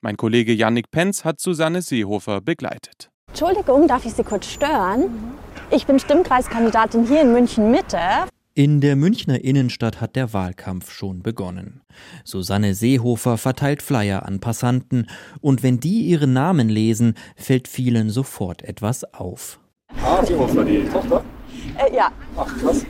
Mein 0.00 0.16
Kollege 0.16 0.52
Yannick 0.52 0.90
Penz 0.90 1.24
hat 1.24 1.40
Susanne 1.40 1.80
Seehofer 1.80 2.40
begleitet. 2.40 3.11
Entschuldigung, 3.32 3.88
darf 3.88 4.04
ich 4.04 4.12
Sie 4.12 4.24
kurz 4.24 4.46
stören? 4.46 5.04
Ich 5.70 5.86
bin 5.86 5.98
Stimmkreiskandidatin 5.98 7.06
hier 7.06 7.22
in 7.22 7.32
München 7.32 7.70
Mitte. 7.70 7.96
In 8.52 8.82
der 8.82 8.94
Münchner 8.94 9.42
Innenstadt 9.42 10.02
hat 10.02 10.16
der 10.16 10.34
Wahlkampf 10.34 10.90
schon 10.90 11.22
begonnen. 11.22 11.80
Susanne 12.24 12.74
Seehofer 12.74 13.38
verteilt 13.38 13.80
Flyer 13.80 14.26
an 14.26 14.40
Passanten 14.40 15.06
und 15.40 15.62
wenn 15.62 15.80
die 15.80 16.02
ihren 16.02 16.34
Namen 16.34 16.68
lesen, 16.68 17.14
fällt 17.34 17.68
vielen 17.68 18.10
sofort 18.10 18.60
etwas 18.60 19.02
auf. 19.14 19.58
Ah, 20.04 20.22
Seehofer, 20.22 20.62
die 20.66 20.84
Tochter? 20.92 21.24
Äh, 21.78 21.96
ja. 21.96 22.12
Ach, 22.36 22.54
krass. 22.58 22.84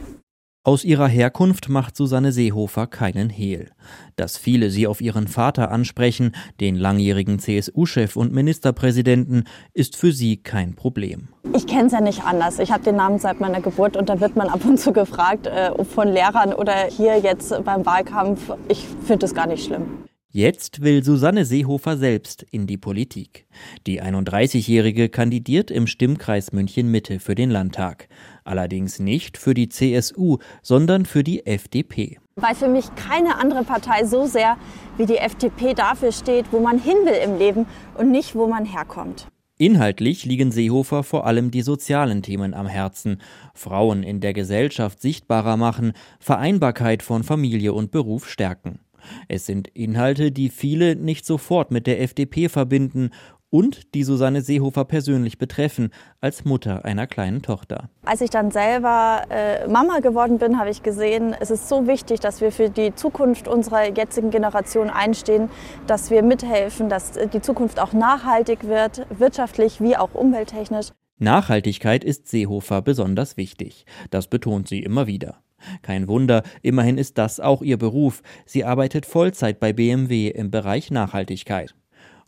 Aus 0.65 0.85
ihrer 0.85 1.09
Herkunft 1.09 1.69
macht 1.69 1.97
Susanne 1.97 2.31
Seehofer 2.31 2.87
keinen 2.87 3.31
Hehl. 3.31 3.71
Dass 4.15 4.37
viele 4.37 4.71
sie 4.71 4.87
auf 4.87 5.01
ihren 5.01 5.27
Vater 5.27 5.73
ansprechen, 5.73 6.37
den 6.61 6.77
langjährigen 6.77 7.41
CSU-Chef 7.41 8.15
und 8.15 8.33
Ministerpräsidenten, 8.33 9.49
ist 9.75 9.97
für 9.97 10.13
sie 10.13 10.37
kein 10.37 10.77
Problem. 10.77 11.27
Ich 11.53 11.67
kenne 11.67 11.87
es 11.87 11.93
ja 11.93 12.01
nicht 12.01 12.23
anders. 12.23 12.61
Ich 12.61 12.71
habe 12.71 12.85
den 12.85 12.95
Namen 12.95 13.19
seit 13.19 13.41
meiner 13.41 13.61
Geburt 13.61 13.97
und 13.97 14.09
da 14.09 14.21
wird 14.21 14.37
man 14.37 14.47
ab 14.47 14.65
und 14.65 14.79
zu 14.79 14.93
gefragt, 14.93 15.49
äh, 15.49 15.73
von 15.85 16.07
Lehrern 16.07 16.53
oder 16.53 16.87
hier 16.87 17.19
jetzt 17.19 17.53
beim 17.65 17.85
Wahlkampf. 17.85 18.53
Ich 18.69 18.87
finde 19.05 19.27
es 19.27 19.35
gar 19.35 19.49
nicht 19.49 19.65
schlimm. 19.65 20.05
Jetzt 20.35 20.81
will 20.81 21.05
Susanne 21.05 21.45
Seehofer 21.45 21.99
selbst 21.99 22.43
in 22.51 22.67
die 22.67 22.79
Politik. 22.79 23.47
Die 23.87 24.01
31-Jährige 24.01 25.11
kandidiert 25.11 25.71
im 25.71 25.87
Stimmkreis 25.87 26.53
München 26.53 26.91
Mitte 26.91 27.21
für 27.21 27.35
den 27.35 27.51
Landtag. 27.51 28.09
Allerdings 28.45 28.99
nicht 28.99 29.39
für 29.39 29.55
die 29.55 29.69
CSU, 29.69 30.39
sondern 30.63 31.07
für 31.07 31.23
die 31.23 31.47
FDP. 31.47 32.19
Weil 32.37 32.55
für 32.55 32.69
mich 32.69 32.95
keine 32.95 33.37
andere 33.39 33.65
Partei 33.65 34.05
so 34.05 34.27
sehr 34.27 34.57
wie 34.97 35.07
die 35.07 35.19
FDP 35.19 35.75
dafür 35.75 36.13
steht, 36.13 36.47
wo 36.53 36.61
man 36.61 36.79
hin 36.79 36.97
will 37.05 37.21
im 37.25 37.39
Leben 37.39 37.67
und 37.97 38.11
nicht, 38.11 38.35
wo 38.35 38.47
man 38.47 38.65
herkommt. 38.65 39.29
Inhaltlich 39.59 40.25
liegen 40.25 40.51
Seehofer 40.51 41.05
vor 41.05 41.25
allem 41.25 41.53
die 41.53 41.63
sozialen 41.63 42.23
Themen 42.23 42.53
am 42.53 42.67
Herzen. 42.67 43.21
Frauen 43.55 44.03
in 44.03 44.21
der 44.21 44.33
Gesellschaft 44.33 45.01
sichtbarer 45.01 45.57
machen, 45.57 45.93
Vereinbarkeit 46.19 47.03
von 47.03 47.23
Familie 47.23 47.73
und 47.73 47.93
Beruf 47.93 48.29
stärken. 48.29 48.81
Es 49.29 49.47
sind 49.47 49.69
Inhalte, 49.69 50.33
die 50.33 50.49
viele 50.49 50.97
nicht 50.97 51.27
sofort 51.27 51.71
mit 51.71 51.87
der 51.87 52.01
FDP 52.01 52.49
verbinden 52.49 53.11
und 53.53 53.95
die 53.95 54.03
Susanne 54.03 54.41
Seehofer 54.41 54.87
persönlich 54.87 55.37
betreffen, 55.37 55.91
als 56.23 56.45
Mutter 56.47 56.87
einer 56.87 57.07
kleinen 57.07 57.43
Tochter. 57.43 57.91
Als 58.05 58.23
ich 58.23 58.31
dann 58.31 58.51
selber 58.51 59.25
äh, 59.29 59.69
Mama 59.69 59.99
geworden 59.99 60.39
bin, 60.39 60.59
habe 60.59 60.71
ich 60.71 60.83
gesehen, 60.83 61.37
es 61.39 61.51
ist 61.51 61.69
so 61.69 61.87
wichtig, 61.87 62.21
dass 62.21 62.41
wir 62.41 62.51
für 62.51 62.71
die 62.71 62.95
Zukunft 62.95 63.49
unserer 63.49 63.95
jetzigen 63.95 64.31
Generation 64.31 64.89
einstehen, 64.89 65.51
dass 65.87 66.11
wir 66.11 66.23
mithelfen, 66.23 66.89
dass 66.89 67.13
die 67.13 67.43
Zukunft 67.43 67.79
auch 67.79 67.93
nachhaltig 67.93 68.67
wird, 68.67 69.07
wirtschaftlich 69.11 69.83
wie 69.83 69.99
auch 69.99 70.15
umwelttechnisch. 70.15 70.89
Nachhaltigkeit 71.19 72.05
ist 72.05 72.29
Seehofer 72.29 72.81
besonders 72.81 73.37
wichtig. 73.37 73.85
Das 74.11 74.29
betont 74.29 74.67
sie 74.67 74.83
immer 74.83 75.07
wieder. 75.07 75.43
Kein 75.83 76.09
Wunder, 76.09 76.43
immerhin 76.63 76.97
ist 76.97 77.19
das 77.19 77.39
auch 77.39 77.61
ihr 77.61 77.77
Beruf. 77.77 78.23
Sie 78.47 78.65
arbeitet 78.65 79.05
Vollzeit 79.05 79.61
bei 79.61 79.75
BMW 79.75 80.29
im 80.29 80.51
Bereich 80.51 80.91
Nachhaltigkeit. 80.91 81.75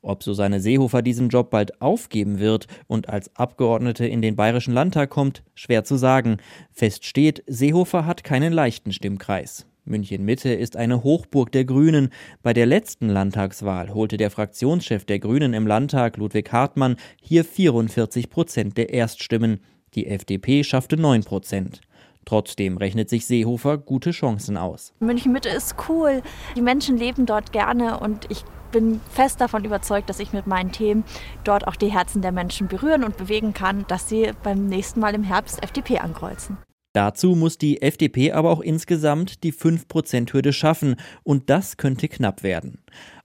Ob 0.05 0.23
Susanne 0.23 0.61
Seehofer 0.61 1.01
diesen 1.01 1.31
Job 1.31 1.51
bald 1.51 1.81
aufgeben 1.81 2.39
wird 2.39 2.67
und 2.87 3.09
als 3.09 3.35
Abgeordnete 3.37 4.07
in 4.07 4.21
den 4.21 4.37
Bayerischen 4.37 4.75
Landtag 4.75 5.09
kommt, 5.09 5.43
schwer 5.55 5.83
zu 5.85 5.97
sagen. 5.97 6.37
Fest 6.71 7.07
steht, 7.07 7.43
Seehofer 7.47 8.05
hat 8.05 8.23
keinen 8.23 8.53
leichten 8.53 8.93
Stimmkreis. 8.93 9.67
München 9.87 10.25
Mitte 10.25 10.53
ist 10.53 10.77
eine 10.77 11.05
Hochburg 11.05 11.53
der 11.53 11.65
Grünen. 11.65 12.11
Bei 12.43 12.53
der 12.53 12.67
letzten 12.67 13.09
Landtagswahl 13.09 13.93
holte 13.95 14.19
der 14.19 14.31
Fraktionschef 14.31 15.07
der 15.07 15.19
Grünen 15.19 15.55
im 15.55 15.67
Landtag, 15.67 16.19
Ludwig 16.19 16.53
Hartmann, 16.53 16.97
hier 17.23 17.45
44 17.45 18.29
Prozent 18.29 18.77
der 18.77 18.93
Erststimmen. 18.93 19.61
Die 19.95 20.07
FDP 20.07 20.65
schaffte 20.65 20.99
9 20.99 21.25
Prozent. 21.25 21.81
Trotzdem 22.25 22.77
rechnet 22.77 23.09
sich 23.09 23.27
Seehofer 23.27 23.79
gute 23.79 24.11
Chancen 24.11 24.57
aus. 24.57 24.93
München 25.01 25.33
Mitte 25.33 25.49
ist 25.49 25.77
cool. 25.89 26.23
Die 26.57 26.63
Menschen 26.63 26.97
leben 26.97 27.27
dort 27.27 27.53
gerne 27.53 28.01
und 28.01 28.31
ich 28.31 28.45
bin 28.73 29.01
fest 29.11 29.41
davon 29.41 29.65
überzeugt, 29.65 30.11
dass 30.11 30.19
ich 30.19 30.33
mit 30.33 30.47
meinen 30.47 30.73
Themen 30.73 31.05
dort 31.45 31.67
auch 31.69 31.77
die 31.77 31.93
Herzen 31.93 32.23
der 32.23 32.33
Menschen 32.33 32.67
berühren 32.67 33.05
und 33.05 33.17
bewegen 33.17 33.55
kann, 33.55 33.85
dass 33.89 34.09
sie 34.09 34.33
beim 34.43 34.67
nächsten 34.67 35.01
Mal 35.01 35.15
im 35.15 35.23
Herbst 35.23 35.63
FDP 35.63 35.99
ankreuzen. 35.99 36.59
Dazu 36.93 37.35
muss 37.35 37.59
die 37.59 37.83
FDP 37.83 38.33
aber 38.33 38.51
auch 38.51 38.61
insgesamt 38.61 39.43
die 39.43 39.53
5%-Hürde 39.53 40.53
schaffen 40.53 40.95
und 41.25 41.51
das 41.51 41.77
könnte 41.77 42.09
knapp 42.09 42.45
werden. 42.45 42.79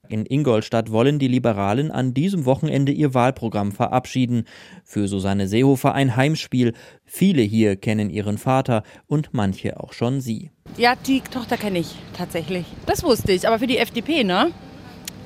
In 0.10 0.26
Ingolstadt 0.26 0.92
wollen 0.92 1.20
die 1.20 1.28
Liberalen 1.28 1.92
an 1.92 2.16
diesem 2.16 2.46
Wochenende 2.46 2.92
ihr 2.92 3.14
Wahlprogramm 3.14 3.72
verabschieden. 3.72 4.46
Für 4.84 5.08
Susanne 5.08 5.48
Seehofer 5.48 5.94
ein 5.94 6.16
Heimspiel. 6.16 6.74
Viele 7.06 7.44
hier 7.44 7.76
kennen 7.76 8.10
ihren 8.10 8.40
Vater 8.40 8.82
und 9.06 9.30
manche 9.34 9.80
auch 9.80 9.94
schon 9.94 10.20
sie. 10.20 10.50
Ja, 10.78 10.96
die 10.96 11.22
Tochter 11.22 11.58
kenne 11.58 11.78
ich 11.78 11.94
tatsächlich. 12.18 12.66
Das 12.88 13.04
wusste 13.04 13.34
ich, 13.34 13.48
aber 13.48 13.60
für 13.60 13.68
die 13.68 13.78
FDP, 13.78 14.24
ne? 14.24 14.52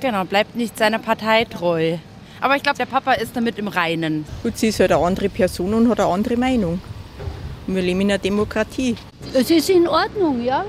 Genau, 0.01 0.25
bleibt 0.25 0.57
nicht 0.57 0.77
seiner 0.77 0.99
Partei 0.99 1.45
treu. 1.45 1.95
Aber 2.41 2.57
ich 2.57 2.63
glaube, 2.63 2.77
der 2.77 2.85
Papa 2.85 3.13
ist 3.13 3.37
damit 3.37 3.57
im 3.57 3.69
Reinen. 3.69 4.25
Gut, 4.43 4.57
sie 4.57 4.67
ist 4.67 4.81
halt 4.81 4.91
eine 4.91 5.01
andere 5.01 5.29
Person 5.29 5.73
und 5.73 5.87
hat 5.87 6.01
eine 6.01 6.09
andere 6.09 6.35
Meinung. 6.35 6.81
Wir 7.67 7.81
leben 7.81 8.01
in 8.01 8.11
einer 8.11 8.17
Demokratie. 8.17 8.97
Es 9.33 9.49
ist 9.49 9.69
in 9.69 9.87
Ordnung, 9.87 10.43
ja. 10.43 10.65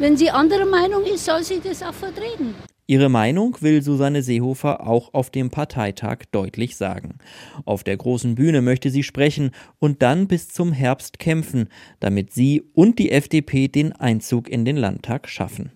Wenn 0.00 0.16
sie 0.16 0.28
anderer 0.28 0.66
Meinung 0.66 1.04
ist, 1.04 1.24
soll 1.24 1.44
sie 1.44 1.60
das 1.62 1.84
auch 1.84 1.94
vertreten. 1.94 2.56
Ihre 2.86 3.08
Meinung 3.08 3.56
will 3.60 3.80
Susanne 3.80 4.22
Seehofer 4.22 4.86
auch 4.86 5.14
auf 5.14 5.30
dem 5.30 5.48
Parteitag 5.48 6.24
deutlich 6.32 6.76
sagen. 6.76 7.16
Auf 7.64 7.82
der 7.82 7.96
großen 7.96 8.34
Bühne 8.34 8.60
möchte 8.60 8.90
sie 8.90 9.02
sprechen 9.02 9.52
und 9.78 10.02
dann 10.02 10.28
bis 10.28 10.48
zum 10.48 10.70
Herbst 10.72 11.18
kämpfen, 11.18 11.70
damit 12.00 12.34
sie 12.34 12.62
und 12.74 12.98
die 12.98 13.10
FDP 13.10 13.68
den 13.68 13.92
Einzug 13.92 14.50
in 14.50 14.66
den 14.66 14.76
Landtag 14.76 15.30
schaffen. 15.30 15.72